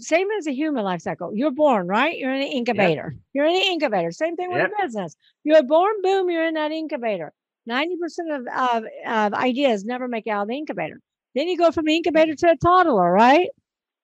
[0.00, 1.32] same as a human life cycle.
[1.34, 2.16] You're born, right?
[2.16, 3.14] You're in an incubator.
[3.34, 4.10] You're in an incubator.
[4.12, 4.70] Same thing with Yep.
[4.78, 5.16] a business.
[5.44, 7.32] You're born, boom, you're in that incubator.
[7.68, 7.94] 90%
[8.30, 11.00] of, of, of ideas never make it out of the incubator.
[11.34, 13.48] Then you go from the incubator to a toddler, right?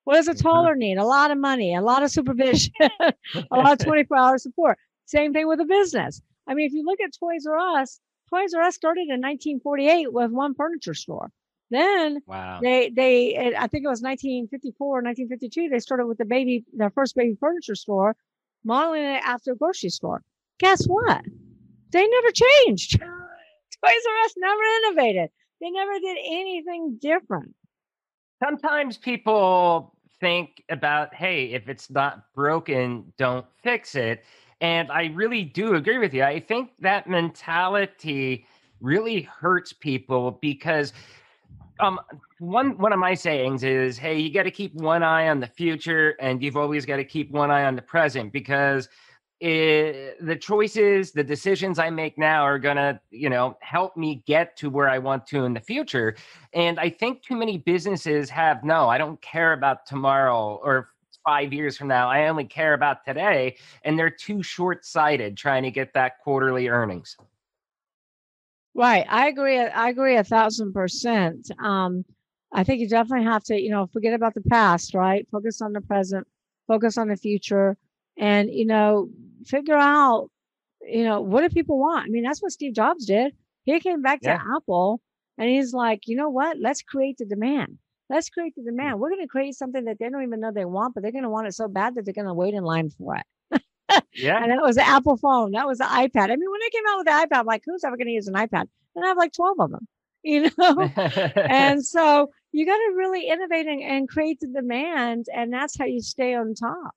[0.05, 0.43] What does a Mhm.
[0.43, 0.97] toddler need?
[0.97, 4.79] A lot of money, a lot of supervision, a lot of 24 hour support.
[5.07, 6.23] Same thing with a business.
[6.47, 10.13] I mean, if you look at Toys R Us, Toys R Us started in 1948
[10.13, 11.31] with one furniture store.
[11.71, 12.61] Then Wow.
[12.63, 16.89] they they it- I think it was 1954 1952 they started with the baby their
[16.91, 18.17] first baby furniture store,
[18.65, 20.23] modeling it after a grocery store.
[20.59, 21.23] Guess what?
[21.91, 22.99] They never changed.
[23.01, 25.31] Toys R Us never innovated.
[25.61, 27.55] They never did anything different.
[28.43, 34.25] Sometimes people think about, hey, if it's not broken, don't fix it.
[34.61, 36.25] And I really do agree with you.
[36.25, 38.47] I think that mentality
[38.81, 40.93] really hurts people because
[41.81, 42.01] um
[42.39, 45.47] one one of my sayings is hey you got to keep one eye on the
[45.47, 48.89] future and you've always got to keep one eye on the present because
[49.41, 54.23] it, the choices the decisions i make now are going to you know help me
[54.27, 56.17] get to where i want to in the future
[56.55, 60.89] and i think too many businesses have no i don't care about tomorrow or
[61.25, 65.71] five years from now i only care about today and they're too short-sighted trying to
[65.71, 67.17] get that quarterly earnings
[68.75, 69.05] Right.
[69.09, 69.59] I agree.
[69.59, 71.51] I agree a thousand percent.
[71.63, 72.05] Um,
[72.53, 75.27] I think you definitely have to, you know, forget about the past, right?
[75.31, 76.27] Focus on the present,
[76.67, 77.77] focus on the future,
[78.17, 79.11] and, you know,
[79.47, 80.31] figure out,
[80.83, 82.07] you know, what do people want?
[82.07, 83.35] I mean, that's what Steve Jobs did.
[83.65, 85.01] He came back to Apple
[85.37, 86.59] and he's like, you know what?
[86.59, 87.79] Let's create the demand.
[88.11, 88.67] Let's create the mm.
[88.67, 88.99] demand.
[88.99, 91.25] We're going to create something that they don't even know they want, but they're going
[91.25, 93.63] to want it so bad that they're going to wait in line for it.
[94.15, 95.53] yeah And that was the Apple phone.
[95.53, 96.31] That was the iPad.
[96.31, 98.13] I mean, when they came out with the iPad, I'm like, who's ever going to
[98.13, 98.69] use an iPad?
[98.97, 99.89] And I have like 12 of them,
[100.23, 100.91] you know?
[101.37, 105.27] and so you got to really innovate and, and create the demand.
[105.33, 106.95] And that's how you stay on top.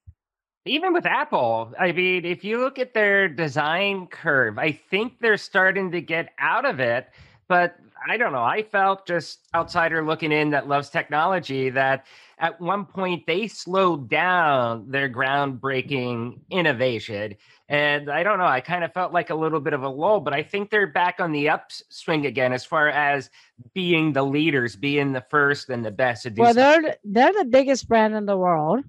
[0.65, 5.37] Even with Apple, I mean, if you look at their design curve, I think they're
[5.37, 7.09] starting to get out of it.
[7.47, 8.43] But I don't know.
[8.43, 12.05] I felt just outsider looking in that loves technology that
[12.39, 17.35] at one point they slowed down their groundbreaking innovation.
[17.69, 18.45] And I don't know.
[18.45, 20.87] I kind of felt like a little bit of a lull, but I think they're
[20.87, 23.29] back on the upswing again as far as
[23.73, 28.15] being the leaders, being the first and the best Well, they're, they're the biggest brand
[28.15, 28.83] in the world.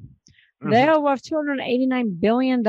[0.65, 0.89] They Mhm.
[0.89, 2.63] are worth $289 billion.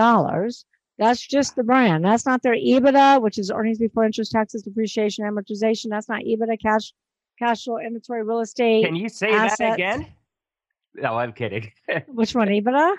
[0.99, 2.03] That's just the brand.
[2.05, 5.87] That's not their EBITDA, which is earnings before interest, taxes, depreciation, amortization.
[5.89, 6.93] That's not EBITDA, cash,
[7.39, 8.85] cash flow, inventory, real estate.
[8.85, 9.57] Can you say assets.
[9.59, 10.07] that again?
[10.95, 11.71] No, I'm kidding.
[12.07, 12.95] Which one, EBITDA?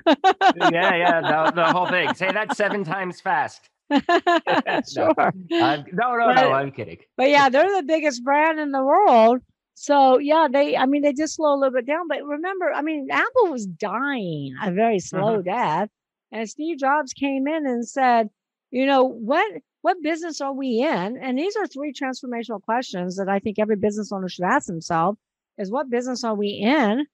[0.73, 2.13] yeah, yeah, the, the whole thing.
[2.15, 3.71] Say that seven times fast.
[3.91, 5.15] sure.
[5.19, 6.99] I'm, no, no, But- no, I'm kidding.
[7.17, 9.41] But yeah, they're the biggest brand in the world.
[9.75, 12.09] So yeah, they I mean they just slow a little bit down.
[12.09, 15.43] But remember, I mean, Apple was dying a very slow uh-huh.
[15.43, 15.89] death.
[16.33, 18.31] And Steve Jobs came in and said,
[18.71, 19.47] you know, what
[19.83, 21.19] what business are we in?
[21.19, 25.19] And these are three transformational questions that I think every business owner should ask themselves
[25.59, 27.07] is what business are we in?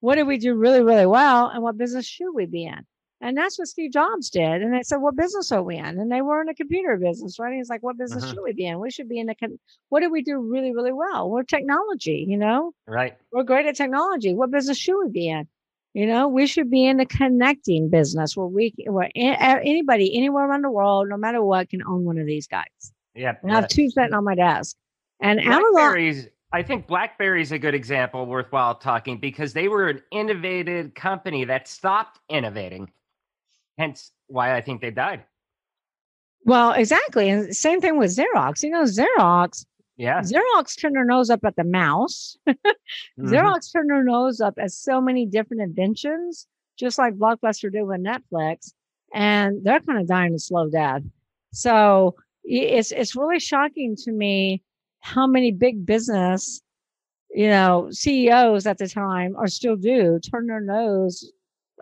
[0.00, 1.46] What do we do really, really well?
[1.46, 2.86] And what business should we be in?
[3.20, 4.62] And that's what Steve Jobs did.
[4.62, 5.84] And they said, what business are we in?
[5.84, 7.54] And they were in a computer business, right?
[7.54, 8.28] He's like, what business Mhm.
[8.28, 8.78] should we be in?
[8.78, 11.28] We should be in the, con- what do we do really, really well?
[11.28, 13.16] We're technology, you know, Right.
[13.32, 14.34] we're great at technology.
[14.34, 15.48] What business should we be in?
[15.94, 20.62] You know, we should be in the connecting business where we, where anybody, anywhere around
[20.62, 22.92] the world, no matter what, can own one of these guys.
[23.16, 23.34] Yeah.
[23.42, 24.76] And I have two sitting on my desk.
[25.20, 29.88] And Blackberries, Amazon, I think BlackBerry is a good example worthwhile talking because they were
[29.88, 32.88] an innovative company that stopped innovating.
[33.78, 35.24] Hence why I think they died.
[36.44, 37.28] Well, exactly.
[37.28, 38.62] And same thing with Xerox.
[38.62, 39.64] You know, Xerox
[39.98, 40.20] yeah.
[40.20, 42.36] Xerox turned her nose up at the mouse.
[42.48, 43.26] mm-hmm.
[43.26, 46.46] Xerox turned her nose up at so many different inventions,
[46.78, 48.72] just like Blockbuster did with Netflix,
[49.12, 51.02] and they're kind of dying a slow death.
[51.52, 52.14] So
[52.44, 54.62] it's it's really shocking to me
[55.00, 56.62] how many big business,
[57.30, 61.32] you know, CEOs at the time or still do turn their nose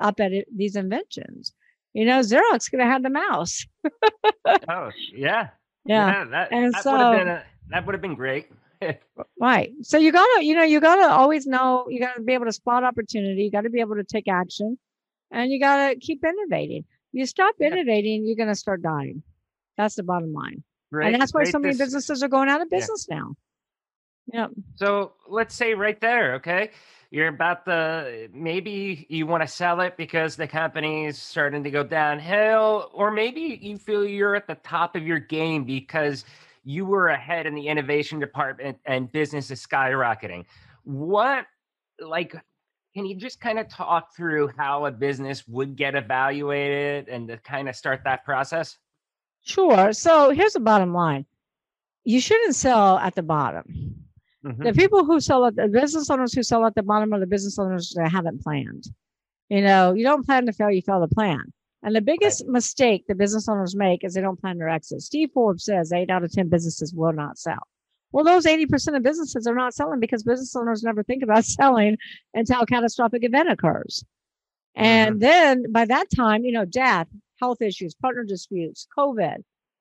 [0.01, 1.53] up at it, these inventions.
[1.97, 3.65] You know, Xerox could have had the mouse.
[4.69, 5.49] oh yeah, yeah.
[5.87, 8.49] yeah that, and that so, would have been a that would have been great.
[9.41, 9.73] right.
[9.81, 12.85] So you gotta, you know, you gotta always know, you gotta be able to spot
[12.85, 13.45] opportunity.
[13.45, 14.77] You gotta be able to take action
[15.31, 16.85] and you gotta keep innovating.
[17.13, 17.69] You stop yeah.
[17.69, 19.23] innovating, you're gonna start dying.
[19.79, 20.63] That's the bottom line.
[20.91, 21.15] Right.
[21.15, 23.17] And that's why so many this, businesses are going out of business yeah.
[23.17, 23.35] now.
[24.35, 24.51] Yep.
[24.75, 26.73] So let's say right there, okay,
[27.11, 31.83] you're about the maybe you want to sell it because the company's starting to go
[31.83, 36.25] downhill, or maybe you feel you're at the top of your game because
[36.64, 40.45] you were ahead in the innovation department and business is skyrocketing.
[40.83, 41.47] What,
[42.01, 42.35] like,
[42.92, 47.37] can you just kind of talk through how a business would get evaluated and to
[47.38, 48.79] kind of start that process?
[49.45, 49.92] Sure.
[49.92, 51.25] So here's the bottom line
[52.05, 54.06] you shouldn't sell at the bottom.
[54.47, 54.63] Mm-hmm.
[54.63, 57.27] The people who sell at the business owners who sell at the bottom are the
[57.27, 58.85] business owners that haven't planned.
[59.49, 61.53] You know, you don't plan to fail, you fail to plan.
[61.83, 62.53] And the biggest right.
[62.53, 65.03] mistake the business owners make is they don't plan their exit.
[65.03, 67.67] Steve Forbes says eight out of 10 businesses will not sell.
[68.13, 71.97] Well, those 80% of businesses are not selling because business owners never think about selling
[72.35, 74.05] until a catastrophic event occurs.
[74.75, 75.21] And mm-hmm.
[75.21, 77.09] then by that time, you know, death,
[77.41, 79.39] health issues, partner disputes, COVID.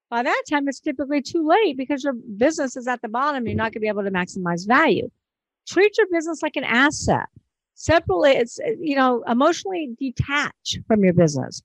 [0.09, 3.47] By that time, it's typically too late because your business is at the bottom.
[3.47, 5.09] You're not going to be able to maximize value.
[5.67, 7.25] Treat your business like an asset.
[7.73, 11.61] Separately, it's, you know, emotionally detach from your business.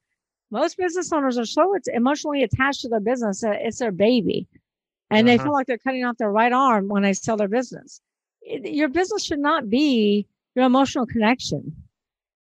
[0.50, 4.48] Most business owners are so emotionally attached to their business that it's their baby.
[5.10, 5.36] And uh-huh.
[5.36, 8.00] they feel like they're cutting off their right arm when they sell their business.
[8.42, 10.26] It, your business should not be
[10.56, 11.76] your emotional connection.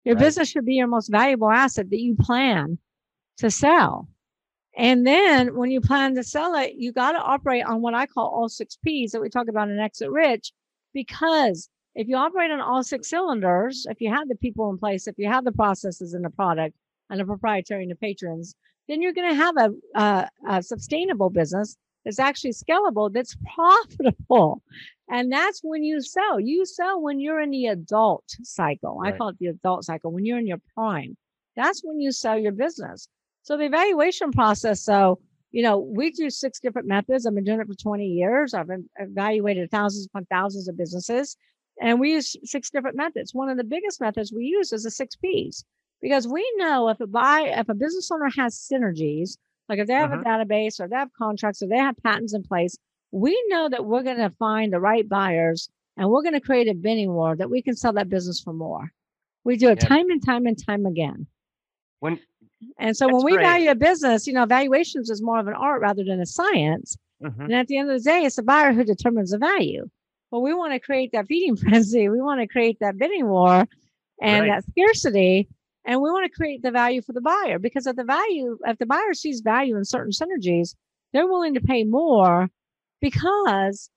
[0.06, 0.24] Your right.
[0.24, 2.78] business should be your most valuable asset that you plan
[3.38, 4.08] to sell.
[4.78, 8.06] And then when you plan to sell it, you got to operate on what I
[8.06, 10.54] call all six P's that we talk about in Exit Rich,
[10.94, 15.08] because if you operate on all six cylinders, if you have the people in place,
[15.08, 16.76] if you have the processes and the product,
[17.10, 18.54] and a proprietary to patrons,
[18.88, 24.62] then you're going to have a, a, a sustainable business that's actually scalable, that's profitable.
[25.10, 26.40] And that's when you sell.
[26.40, 29.00] You sell when you're in the adult cycle.
[29.00, 29.14] Right.
[29.14, 31.16] I call it the adult cycle, when you're in your prime.
[31.56, 33.08] That's when you sell your business.
[33.48, 35.20] So the evaluation process, so,
[35.52, 37.26] you know, we do six different methods.
[37.26, 38.54] I've been doing it for 20 years.
[38.54, 41.38] I've evaluated thousands upon thousands of businesses,
[41.82, 43.34] and we use six different methods.
[43.34, 45.64] One of the biggest methods we use is the six P's
[46.02, 49.38] because we know if a buy if a business owner has synergies,
[49.70, 50.24] like if they have uh-huh.
[50.26, 52.78] a database or they have contracts or they have patents in place,
[53.12, 56.68] we know that we're going to find the right buyers and we're going to create
[56.68, 58.92] a bidding war that we can sell that business for more.
[59.46, 59.88] We do it yeah.
[59.88, 61.28] time and time and time again.
[62.02, 62.20] When
[62.78, 63.44] and so when we great.
[63.44, 66.98] value a business, you know, valuations is more of an art rather than a science.
[67.24, 67.42] Mm-hmm.
[67.42, 69.90] And at the end of the day, it's the buyer who determines the value.
[70.32, 72.10] But we want to create that feeding frenzy.
[72.10, 73.68] We want to create that bidding war
[74.22, 74.62] and right.
[74.62, 75.48] that scarcity
[75.88, 78.78] and we want to create the value for the buyer because if the value, if
[78.78, 80.76] the buyer sees value in certain synergies,
[81.14, 82.50] they're willing to pay more
[83.00, 83.90] because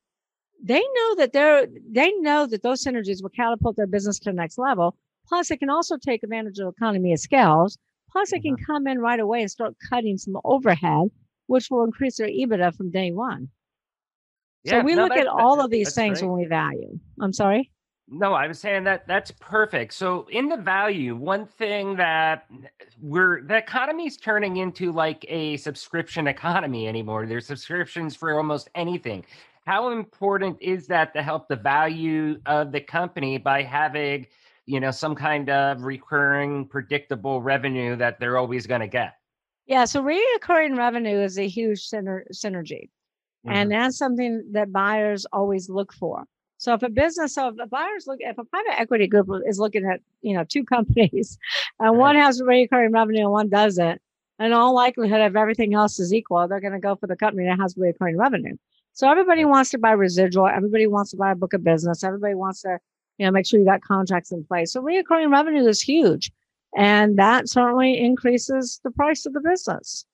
[0.62, 4.37] they know that they're, they know that those synergies will catapult their business to the
[4.37, 4.96] next level.
[5.27, 7.77] Plus, they can also take advantage of economy of scales.
[8.12, 8.64] Plus, they can mm-hmm.
[8.64, 11.09] come in right away and start cutting some overhead,
[11.46, 13.49] which will increase their EBITDA from day one.
[14.64, 16.29] Yeah, so we no, look at all of these things great.
[16.29, 16.99] when we value.
[17.20, 17.70] I'm sorry.
[18.12, 19.94] No, I was saying that that's perfect.
[19.94, 22.46] So in the value, one thing that
[23.01, 27.27] we're the economy is turning into like a subscription economy anymore.
[27.27, 29.25] There's subscriptions for almost anything.
[29.65, 34.27] How important is that to help the value of the company by having,
[34.71, 39.14] you know, some kind of recurring predictable revenue that they're always going to get?
[39.66, 42.88] Yeah, so recurring revenue is a huge syner- synergy.
[43.46, 43.50] Mm-hmm.
[43.50, 46.25] And that's something that buyers always look for.
[46.58, 49.58] So if a business, so if a buyer's look, if a private equity group is
[49.58, 51.38] looking at, you know, two companies
[51.81, 54.00] and one has recurring revenue and one doesn't,
[54.38, 57.46] in all likelihood, if everything else is equal, they're going to go for the company
[57.46, 58.56] that has recurring revenue.
[58.92, 60.46] So everybody wants to buy residual.
[60.46, 62.04] Everybody wants to buy a book of business.
[62.04, 62.79] Everybody wants to,
[63.21, 64.73] You know, make sure you got contracts in place.
[64.73, 66.33] So reoccurring revenue is huge.
[66.75, 70.06] And that certainly increases the price of the business.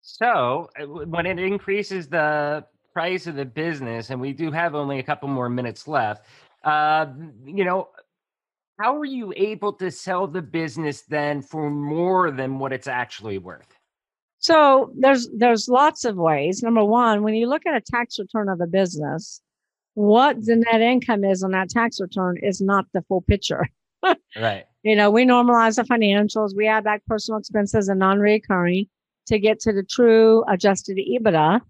[0.00, 4.98] So uh, when it increases the price of the business, and we do have only
[4.98, 6.24] a couple more minutes left,
[6.64, 7.04] uh,
[7.44, 7.88] you know,
[8.80, 13.36] how are you able to sell the business then for more than what it's actually
[13.36, 13.78] worth?
[14.38, 16.62] So there's there's lots of ways.
[16.62, 19.42] Number one, when you look at a tax return of a business,
[19.94, 23.66] what the net income is on that tax return is not the full picture.
[24.36, 24.64] right.
[24.82, 28.86] You know, we normalize the financials, we add back personal expenses and non-recurring
[29.26, 31.60] to get to the true adjusted EBITDA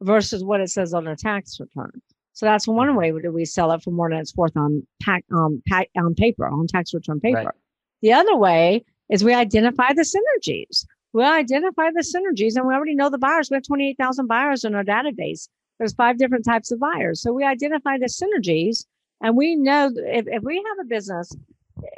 [0.00, 2.02] versus what it says on a tax return.
[2.32, 5.24] So that's one way that we sell it for more than it's worth on pack,
[5.32, 7.38] um, pack, on paper, on tax return paper.
[7.38, 7.54] Right.
[8.02, 10.86] The other way is we identify the synergies.
[11.12, 13.50] We identify the synergies and we already know the buyers.
[13.50, 15.48] We have 28,000 buyers in our database.
[15.80, 17.22] There's five different types of buyers.
[17.22, 18.84] So we identify the synergies
[19.22, 21.34] and we know if, if we have a business.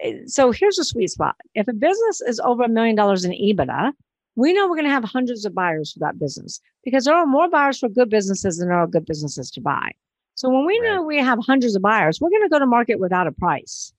[0.05, 1.35] Eh, so here's a sweet spot.
[1.57, 3.91] If a business is over a million dollars in EBITDA,
[4.37, 7.27] we know we're going to have hundreds of buyers for that business because there are
[7.27, 9.91] more buyers for good businesses than there are good businesses to buy.
[10.37, 10.89] So when we right.
[10.89, 13.93] know we have hundreds of buyers, we're going to go to market without a price.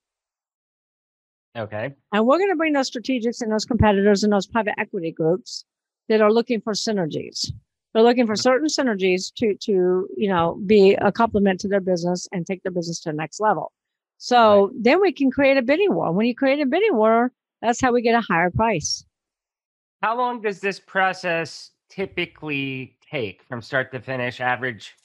[1.57, 1.93] Okay.
[2.13, 5.65] And we're going to bring those strategics and those competitors and those private equity groups
[6.07, 7.51] that are looking for synergies.
[7.93, 12.27] They're looking for certain synergies to to you know be a complement to their business
[12.31, 13.71] and take their business to the next level.
[14.17, 14.83] So right.
[14.83, 16.11] then we can create a bidding war.
[16.11, 17.31] When you create a bidding war,
[17.61, 19.05] that's how we get a higher price.
[20.01, 24.95] How long does this process typically take from start to finish, average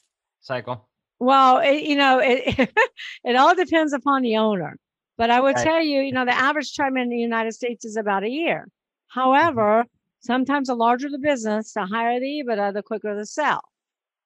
[0.41, 0.87] cycle?
[1.19, 2.71] Well, it, you know, it
[3.23, 4.77] it all depends upon the owner.
[5.17, 5.65] But I would right.
[5.65, 8.61] tell you, you know, the average time in the United States is about a year.
[8.61, 9.19] Mm-hmm.
[9.19, 9.85] However,
[10.19, 13.61] sometimes the larger the business, the higher the EBITDA, the quicker the sell.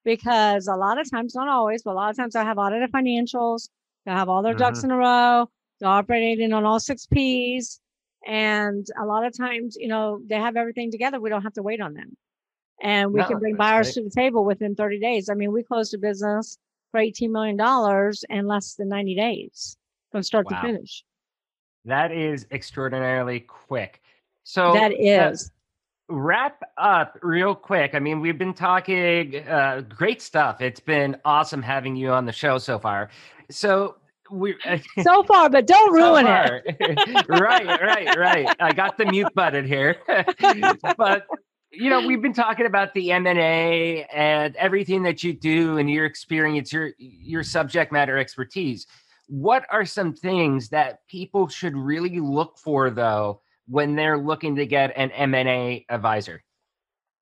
[0.03, 2.91] Because a lot of times, not always, but a lot of times I have audited
[2.91, 3.69] financials,
[4.05, 4.59] they have all their mm-hmm.
[4.59, 7.79] ducks in a row, they're operating on all six P's.
[8.25, 11.19] And a lot of times, you know, they have everything together.
[11.19, 12.15] We don't have to wait on them.
[12.81, 14.03] And we no, can bring buyers great.
[14.03, 15.29] to the table within 30 days.
[15.29, 16.57] I mean, we closed a business
[16.91, 17.57] for $18 million
[18.29, 19.77] in less than 90 days
[20.11, 20.61] from start wow.
[20.61, 21.03] to finish.
[21.85, 24.01] That is extraordinarily quick.
[24.43, 25.45] So that is.
[25.45, 25.49] Uh,
[26.09, 27.95] wrap up real quick.
[27.95, 30.61] I mean, we've been talking uh, great stuff.
[30.61, 33.09] It's been awesome having you on the show so far.
[33.49, 33.95] So
[34.31, 34.55] we
[35.03, 37.27] so far, but don't ruin so it.
[37.29, 38.55] right, right, right.
[38.59, 39.97] I got the mute button here,
[40.97, 41.25] but
[41.71, 46.05] you know we've been talking about the m&a and everything that you do and your
[46.05, 48.85] experience your your subject matter expertise
[49.27, 54.65] what are some things that people should really look for though when they're looking to
[54.65, 56.43] get an m&a advisor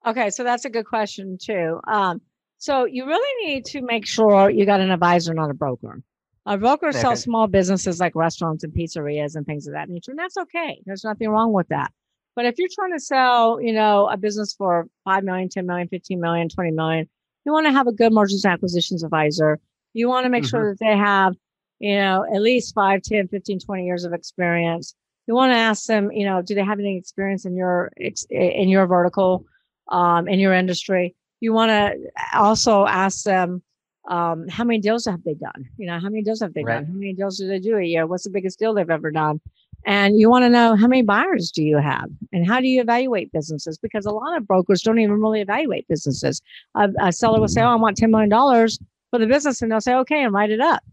[0.05, 2.21] okay so that's a good question too um,
[2.57, 6.01] so you really need to make sure you got an advisor not a broker
[6.45, 6.99] a broker okay.
[6.99, 10.81] sells small businesses like restaurants and pizzerias and things of that nature, and that's okay.
[10.85, 11.91] There's nothing wrong with that.
[12.35, 15.87] But if you're trying to sell, you know, a business for 5 million, 10 million,
[15.87, 17.09] 15 million, 20 million,
[17.45, 19.59] you want to have a good mergers and acquisitions advisor.
[19.93, 20.49] You want to make mm-hmm.
[20.49, 21.35] sure that they have,
[21.79, 24.95] you know, at least 5, 10, 15, 20 years of experience.
[25.31, 27.89] You want to ask them, you know, do they have any experience in your
[28.29, 29.45] in your vertical,
[29.87, 31.15] um, in your industry?
[31.39, 33.63] You want to also ask them,
[34.09, 35.69] um, how many deals have they done?
[35.77, 36.81] You know, how many deals have they right.
[36.81, 36.87] done?
[36.87, 38.05] How many deals do they do a year?
[38.07, 39.39] What's the biggest deal they've ever done?
[39.85, 42.81] And you want to know how many buyers do you have and how do you
[42.81, 43.77] evaluate businesses?
[43.77, 46.41] Because a lot of brokers don't even really evaluate businesses.
[46.75, 48.67] A, a seller will say, Oh, I want $10 million
[49.11, 49.61] for the business.
[49.61, 50.83] And they'll say, Okay, and write it up.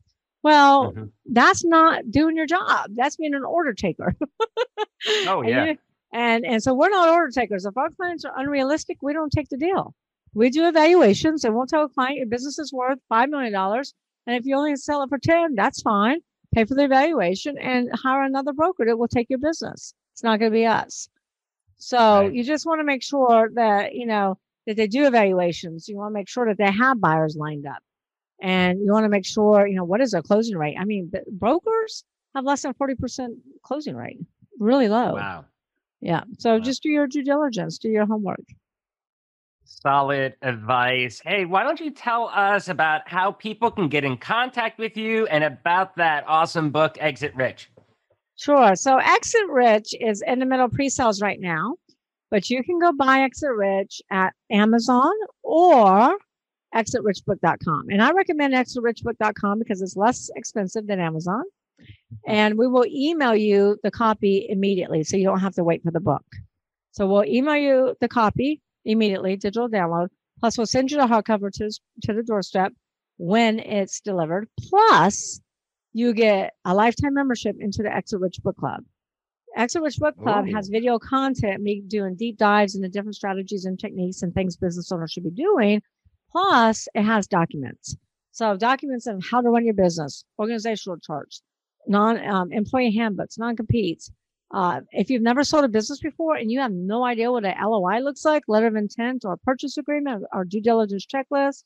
[0.43, 1.05] Well, mm-hmm.
[1.27, 2.91] that's not doing your job.
[2.95, 4.15] That's being an order taker.
[5.27, 5.65] oh, yeah.
[5.65, 5.79] And,
[6.13, 7.65] and, and so we're not order takers.
[7.65, 9.95] If our clients are unrealistic, we don't take the deal.
[10.35, 13.55] We do evaluations and we'll tell a client your business is worth $5 million.
[13.55, 16.21] And if you only sell it for 10, that's fine.
[16.55, 19.95] Pay for the evaluation and hire another broker that will take your business.
[20.13, 21.09] It's not going to be us.
[21.79, 22.33] So right.
[22.33, 25.89] you just want to make sure that, you know, that they do evaluations.
[25.89, 27.83] You want to make sure that they have buyers lined up.
[28.41, 30.77] And you want to make sure, you know, what is their closing rate?
[30.79, 33.29] I mean, brokers have less than 40%
[33.63, 34.19] closing rate,
[34.59, 35.15] really low.
[35.15, 35.45] Wow.
[36.01, 36.23] Yeah.
[36.39, 36.59] So wow.
[36.61, 38.45] just do your due diligence, do your homework.
[39.65, 41.21] Solid advice.
[41.25, 45.27] Hey, why don't you tell us about how people can get in contact with you
[45.27, 47.71] and about that awesome book, Exit Rich?
[48.37, 48.75] Sure.
[48.77, 51.75] So, Exit Rich is in the middle pre sales right now,
[52.31, 55.13] but you can go buy Exit Rich at Amazon
[55.43, 56.17] or
[56.75, 57.87] exitrichbook.com.
[57.91, 61.43] And I recommend exitrichbook.com because it's less expensive than Amazon.
[62.27, 65.91] And we will email you the copy immediately so you don't have to wait for
[65.91, 66.25] the book.
[66.91, 70.09] So, we'll email you the copy immediately, digital download.
[70.41, 71.71] Plus, we'll send you the hardcover to,
[72.03, 72.73] to the doorstep
[73.19, 74.49] when it's delivered.
[74.61, 75.41] Plus,
[75.93, 78.85] you get a lifetime membership into the Exit Rich Book Club.
[79.57, 80.55] Exit Rich Book Club Ooh.
[80.55, 84.93] has video content, me doing deep dives into different strategies and techniques and things business
[84.93, 85.83] owners should be doing.
[86.31, 87.97] Plus, it has documents.
[88.33, 91.43] So documents of how to run your business, organizational charts,
[91.87, 94.13] non um, employee handbooks, non competes.
[94.51, 97.55] Uh, if you've never sold a business before and you have no idea what a
[97.61, 101.65] LOI looks like, letter of intent or purchase agreement or due diligence checklist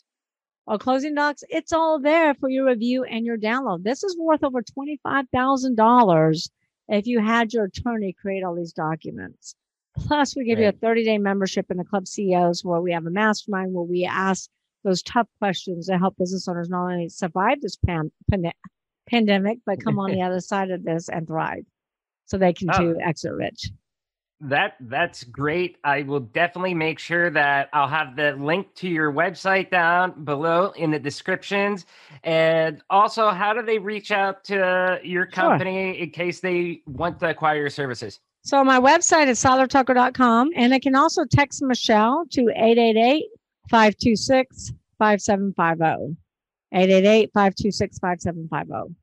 [0.66, 3.84] or closing docs, it's all there for your review and your download.
[3.84, 6.50] This is worth over $25,000
[6.88, 9.54] if you had your attorney create all these documents.
[9.96, 13.06] Plus, we give you a 30 day membership in the Club CEOs where we have
[13.06, 14.48] a mastermind where we ask
[14.84, 18.52] those tough questions to help business owners not only survive this pan- pan-
[19.08, 21.64] pandemic, but come on the other side of this and thrive
[22.26, 22.78] so they can Oh.
[22.78, 23.70] too exit rich.
[24.44, 25.76] That that's great.
[25.84, 30.70] I will definitely make sure that I'll have the link to your website down below
[30.74, 31.86] in the descriptions.
[32.24, 37.28] And also, how do they reach out to your company in case they want to
[37.28, 38.18] acquire your services?
[38.44, 42.52] So my website is seilertucker.com and I can also text Michelle to
[43.70, 46.16] 888-526-5750.
[46.74, 48.94] 888-526-5750.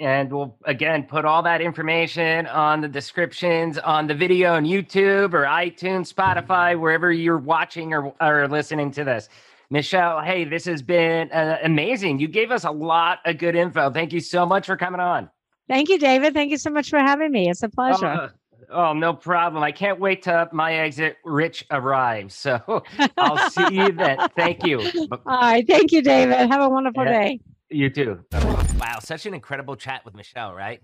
[0.00, 5.32] And we'll again put all that information on the descriptions on the video on YouTube
[5.32, 9.28] or iTunes, Spotify, wherever you're watching or, or listening to this.
[9.70, 12.18] Michelle, hey, this has been uh, amazing.
[12.18, 13.90] You gave us a lot of good info.
[13.90, 15.30] Thank you so much for coming on.
[15.68, 16.34] Thank you, David.
[16.34, 17.48] Thank you so much for having me.
[17.48, 18.06] It's a pleasure.
[18.06, 18.28] Oh,
[18.70, 19.62] oh, no problem.
[19.62, 22.34] I can't wait till my exit rich arrives.
[22.34, 22.82] So
[23.18, 24.18] I'll see you then.
[24.36, 24.80] Thank you.
[25.10, 25.66] All right.
[25.66, 26.50] Thank you, David.
[26.50, 27.12] Have a wonderful Yeah.
[27.24, 27.40] day.
[27.70, 28.24] You too.
[28.32, 30.80] Wow, such an incredible chat with Michelle, right?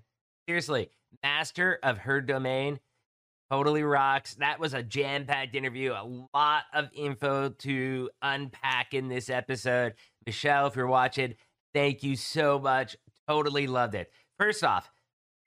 [0.49, 0.91] Seriously,
[1.23, 2.81] master of her domain.
[3.51, 4.35] Totally rocks.
[4.37, 5.93] That was a jam packed interview.
[5.93, 9.95] A lot of info to unpack in this episode.
[10.27, 11.35] Michelle, if you're watching,
[11.75, 12.97] thank you so much.
[13.29, 14.13] Totally loved it.
[14.39, 14.91] First off,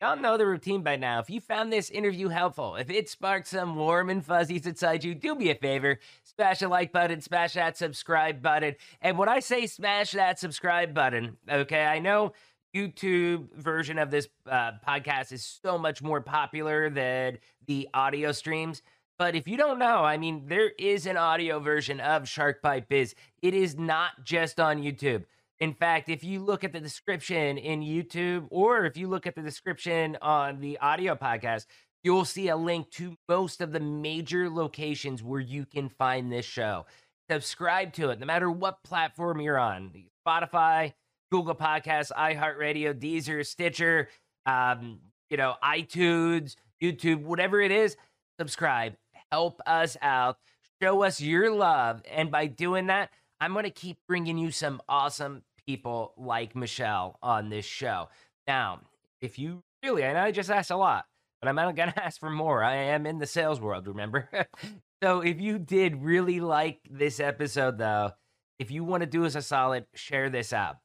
[0.03, 1.19] y'all know the routine by now.
[1.19, 5.15] If you found this interview helpful, if it sparked some warm and fuzzies inside you,
[5.15, 5.97] do me a favor.
[6.23, 8.75] Smash a like button, smash that subscribe button.
[9.01, 12.33] And when I say smash that subscribe button, okay, I know
[12.75, 18.81] YouTube version of this uh, podcast is so much more popular than the audio streams.
[19.17, 22.89] But if you don't know, I mean, there is an audio version of Shark Bite
[22.89, 23.15] Biz.
[23.41, 25.23] It is not just on YouTube.
[25.63, 29.33] In fact, if you look at the description in YouTube or if you look at
[29.33, 31.67] the description on the audio podcast,
[32.03, 36.45] you'll see a link to most of the major locations where you can find this
[36.45, 36.85] show.
[37.31, 39.93] Subscribe to it, no matter what platform you're on
[40.27, 40.91] Spotify,
[41.31, 44.09] Google Podcasts, iHeartRadio, Deezer, Stitcher,
[44.45, 44.99] um,
[45.29, 47.95] you know, iTunes, YouTube, whatever it is,
[48.37, 48.95] subscribe.
[49.31, 50.39] Help us out.
[50.81, 52.01] Show us your love.
[52.11, 57.17] And by doing that, I'm going to keep bringing you some awesome people like Michelle
[57.21, 58.09] on this show.
[58.47, 58.81] Now,
[59.21, 61.05] if you really, know I just asked a lot,
[61.41, 62.63] but I'm not going to ask for more.
[62.63, 64.29] I am in the sales world, remember?
[65.03, 68.11] so if you did really like this episode, though,
[68.59, 70.77] if you want to do us a solid, share this out.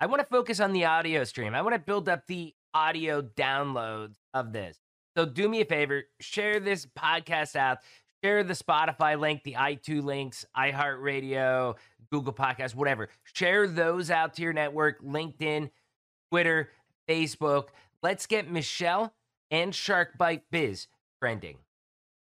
[0.00, 1.54] I want to focus on the audio stream.
[1.54, 4.78] I want to build up the audio downloads of this.
[5.16, 7.78] So do me a favor, share this podcast out.
[8.22, 11.76] Share the Spotify link, the i2 links, iHeartRadio,
[12.10, 13.08] Google Podcasts, whatever.
[13.32, 15.70] Share those out to your network, LinkedIn,
[16.30, 16.70] Twitter,
[17.08, 17.68] Facebook.
[18.02, 19.14] Let's get Michelle
[19.50, 20.86] and Shark Bite Biz
[21.20, 21.56] trending.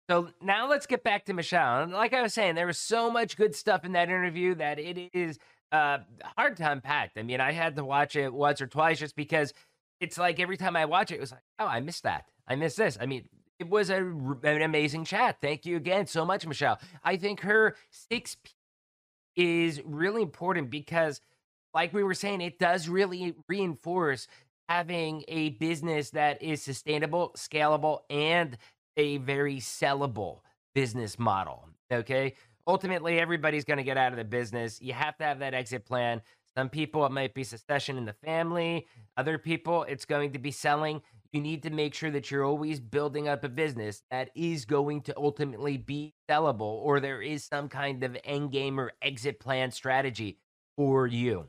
[0.10, 1.84] So now let's get back to Michelle.
[1.84, 4.80] And like I was saying, there was so much good stuff in that interview that
[4.80, 5.38] it is
[5.72, 6.00] uh,
[6.38, 7.12] hard to unpack.
[7.18, 9.54] I mean, I had to watch it once or twice just because
[10.00, 12.26] it's like every time I watch it, it was like, oh, I missed that.
[12.48, 12.98] I missed this.
[13.02, 13.28] I mean,
[13.60, 15.38] it was a, an amazing chat.
[15.42, 16.80] Thank you again so much, Michelle.
[17.04, 18.52] I think her six P
[19.36, 21.22] is really important because,
[21.74, 24.28] like we were saying, it does really reinforce
[24.68, 28.58] having a business that is sustainable, scalable, and
[28.98, 30.40] a very sellable
[30.74, 31.70] business model.
[31.92, 32.34] Okay.
[32.66, 34.82] Ultimately, everybody's going to get out of the business.
[34.82, 36.22] You have to have that exit plan.
[36.58, 38.88] Some people, it might be succession in the family.
[39.16, 41.02] Other people, it's going to be selling.
[41.32, 45.02] You need to make sure that you're always building up a business that is going
[45.04, 49.72] to ultimately be sellable, or there is some kind of end game or exit plan
[49.72, 50.38] strategy
[50.78, 51.48] for you.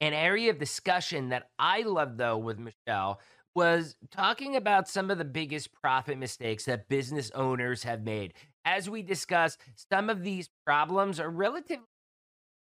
[0.00, 3.20] An area of discussion that I love, though, with Michelle
[3.54, 8.34] was talking about some of the biggest profit mistakes that business owners have made.
[8.66, 9.58] As we discussed,
[9.90, 11.86] some of these problems are relatively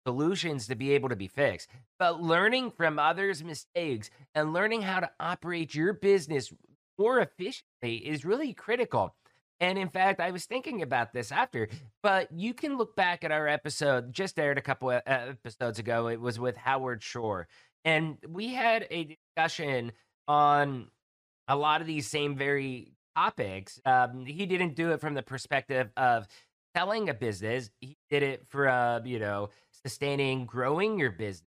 [0.05, 4.99] solutions to be able to be fixed, but learning from others' mistakes and learning how
[4.99, 6.51] to operate your business
[6.97, 9.15] more efficiently is really critical.
[9.59, 11.69] And in fact, I was thinking about this after,
[12.01, 16.07] but you can look back at our episode just aired a couple of episodes ago.
[16.07, 17.47] It was with Howard Shore.
[17.85, 19.91] And we had a discussion
[20.27, 20.87] on
[21.47, 23.79] a lot of these same very topics.
[23.85, 26.27] Um, he didn't do it from the perspective of
[26.75, 29.49] selling a business, he did it from, you know,
[29.85, 31.47] sustaining, growing your business.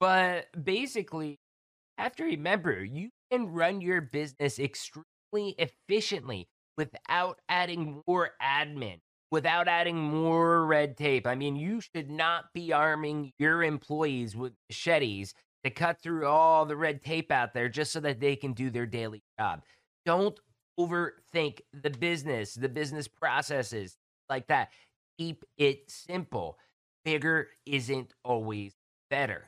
[0.00, 1.38] But basically,
[1.98, 8.98] have to remember you can run your business extremely efficiently without adding more admin,
[9.30, 11.26] without adding more red tape.
[11.26, 16.66] I mean, you should not be arming your employees with machetes to cut through all
[16.66, 19.62] the red tape out there just so that they can do their daily job.
[20.04, 20.38] Don't
[20.78, 23.96] overthink the business, the business processes
[24.28, 24.68] like that.
[25.18, 26.58] Keep it simple.
[27.04, 28.74] Bigger isn't always
[29.10, 29.46] better.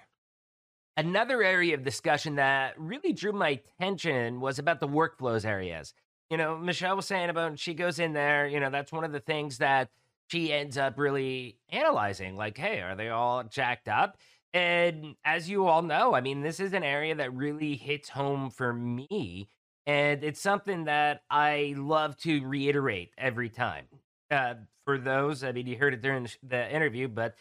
[0.97, 5.93] Another area of discussion that really drew my attention was about the workflows areas.
[6.31, 9.13] You know, Michelle was saying about she goes in there, you know, that's one of
[9.13, 9.91] the things that
[10.29, 14.17] she ends up really analyzing like, hey, are they all jacked up?
[14.55, 18.51] And as you all know, I mean, this is an area that really hits home
[18.51, 19.49] for me.
[19.87, 23.85] And it's something that I love to reiterate every time.
[24.31, 24.55] Uh,
[24.87, 27.35] for those, I mean, you heard it during the interview, but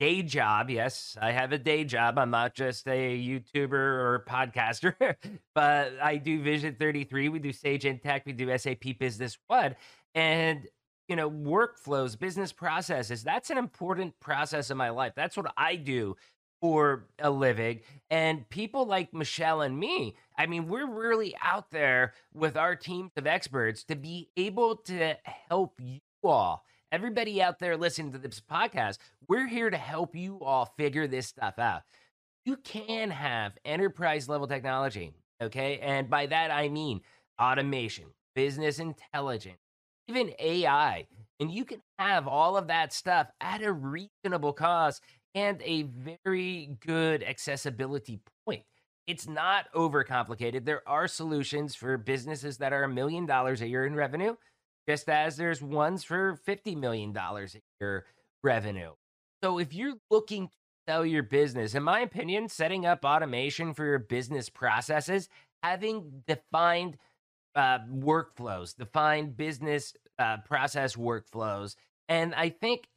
[0.00, 0.70] day job.
[0.70, 2.18] Yes, I have a day job.
[2.18, 5.14] I'm not just a YouTuber or podcaster,
[5.54, 7.28] but I do Vision 33.
[7.28, 8.22] We do Sage Intacct.
[8.26, 9.76] We do SAP Business One.
[10.14, 10.66] And,
[11.08, 15.12] you know, workflows, business processes, that's an important process in my life.
[15.14, 16.16] That's what I do
[16.62, 17.80] for a living.
[18.10, 23.12] And people like Michelle and me, I mean, we're really out there with our teams
[23.16, 25.16] of experts to be able to
[25.48, 30.38] help you all everybody out there listening to this podcast, we're here to help you
[30.40, 31.82] all figure this stuff out.
[32.44, 35.12] You can have enterprise level technology,
[35.42, 35.78] okay?
[35.80, 37.00] And by that, I mean
[37.40, 39.58] automation, business intelligence,
[40.08, 41.06] even AI.
[41.40, 45.02] And you can have all of that stuff at a reasonable cost
[45.34, 45.88] and a
[46.24, 48.62] very good accessibility point.
[49.06, 50.64] It's not overcomplicated.
[50.64, 54.36] There are solutions for businesses that are a million dollars a year in revenue
[54.88, 57.46] just as there's ones for $50 million a
[57.80, 58.06] year
[58.42, 58.92] revenue.
[59.42, 60.54] So if you're looking to
[60.88, 65.28] sell your business, in my opinion, setting up automation for your business processes,
[65.62, 66.96] having defined
[67.54, 71.76] uh, workflows, defined business uh, process workflows,
[72.08, 72.88] and I think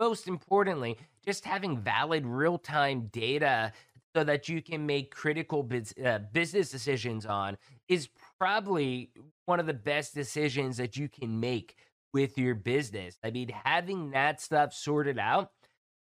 [0.00, 3.72] most importantly, just having valid real time data
[4.16, 8.08] so that you can make critical biz- uh, business decisions on is
[8.40, 9.10] probably
[9.44, 11.76] one of the best decisions that you can make
[12.14, 13.18] with your business.
[13.22, 15.50] I mean, having that stuff sorted out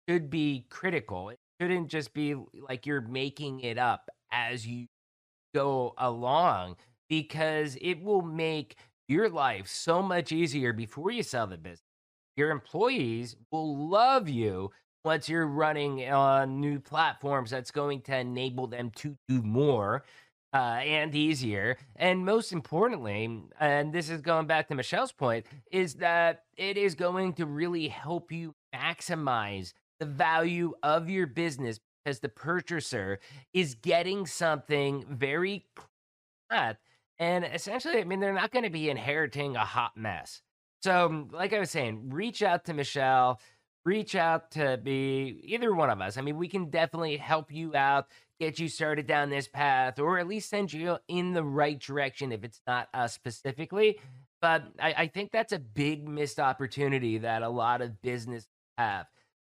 [0.06, 1.30] should be critical.
[1.30, 2.34] It shouldn't just be
[2.68, 4.88] like you're making it up as you
[5.54, 6.76] go along
[7.08, 8.76] because it will make
[9.08, 11.82] your life so much easier before you sell the business.
[12.36, 14.70] Your employees will love you
[15.05, 20.05] once you're running on new platforms that's going to enable them to do more
[20.55, 21.76] uh, and easier.
[21.96, 26.94] And most importantly, and this is going back to Michelle's point, is that it is
[26.94, 33.20] going to really help you maximize the value of your business because the purchaser
[33.53, 35.64] is getting something very
[36.50, 36.78] flat.
[37.18, 40.42] And essentially, I mean, they're not going to be inheriting a hot mess.
[40.82, 43.38] So, like I was saying, reach out to Michelle
[43.85, 46.16] reach out to be either one of us.
[46.16, 48.07] I mean, we can definitely help you out,
[48.39, 52.33] get you started down this path, or at least send you in the right direction
[52.33, 53.95] if it's not us specifically.
[53.95, 54.09] Mm-hmm.
[54.41, 59.07] But I, I think that's a big missed opportunity that a lot of business have.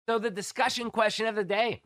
[0.09, 1.83] So, the discussion question of the day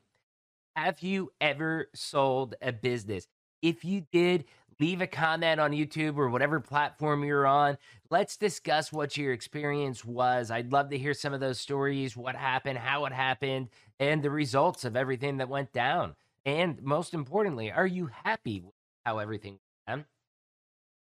[0.75, 3.29] Have you ever sold a business?
[3.63, 4.45] If you did,
[4.81, 7.79] leave a comment on YouTube or whatever platform you're on.
[8.11, 10.51] Let's discuss what your experience was.
[10.51, 14.31] I'd love to hear some of those stories, what happened, how it happened, and the
[14.31, 16.15] results of everything that went down.
[16.45, 20.05] And most importantly, are you happy with how everything went down?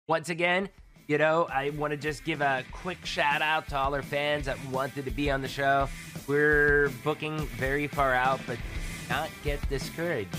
[0.08, 0.70] Once again,
[1.08, 4.45] you know, I want to just give a quick shout out to all our fans
[4.45, 5.88] that wanted to be on the show.
[6.28, 8.58] We're booking very far out, but
[9.10, 10.36] not get discouraged.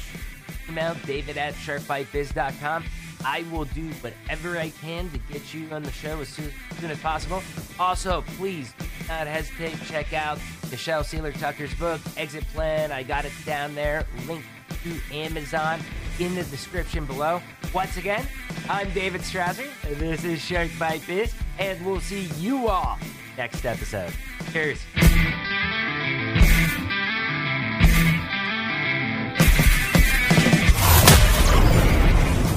[0.69, 2.85] Email david at sharkbitebiz.com.
[3.25, 6.51] I will do whatever I can to get you on the show as soon,
[6.83, 7.43] as, possible.
[7.79, 10.39] Also, please do not hesitate to check out
[10.71, 12.93] Michelle Seiler Tucker's book, Exit Plan.
[12.93, 14.45] I got it down there, Link
[14.85, 15.81] to Amazon
[16.19, 17.41] in the description below.
[17.75, 18.27] Once again,
[18.69, 19.69] I'm David Strausser.
[19.99, 22.99] This is Shark Bite Biz, and we'll see you all
[23.37, 24.13] next episode.
[24.53, 24.81] Cheers.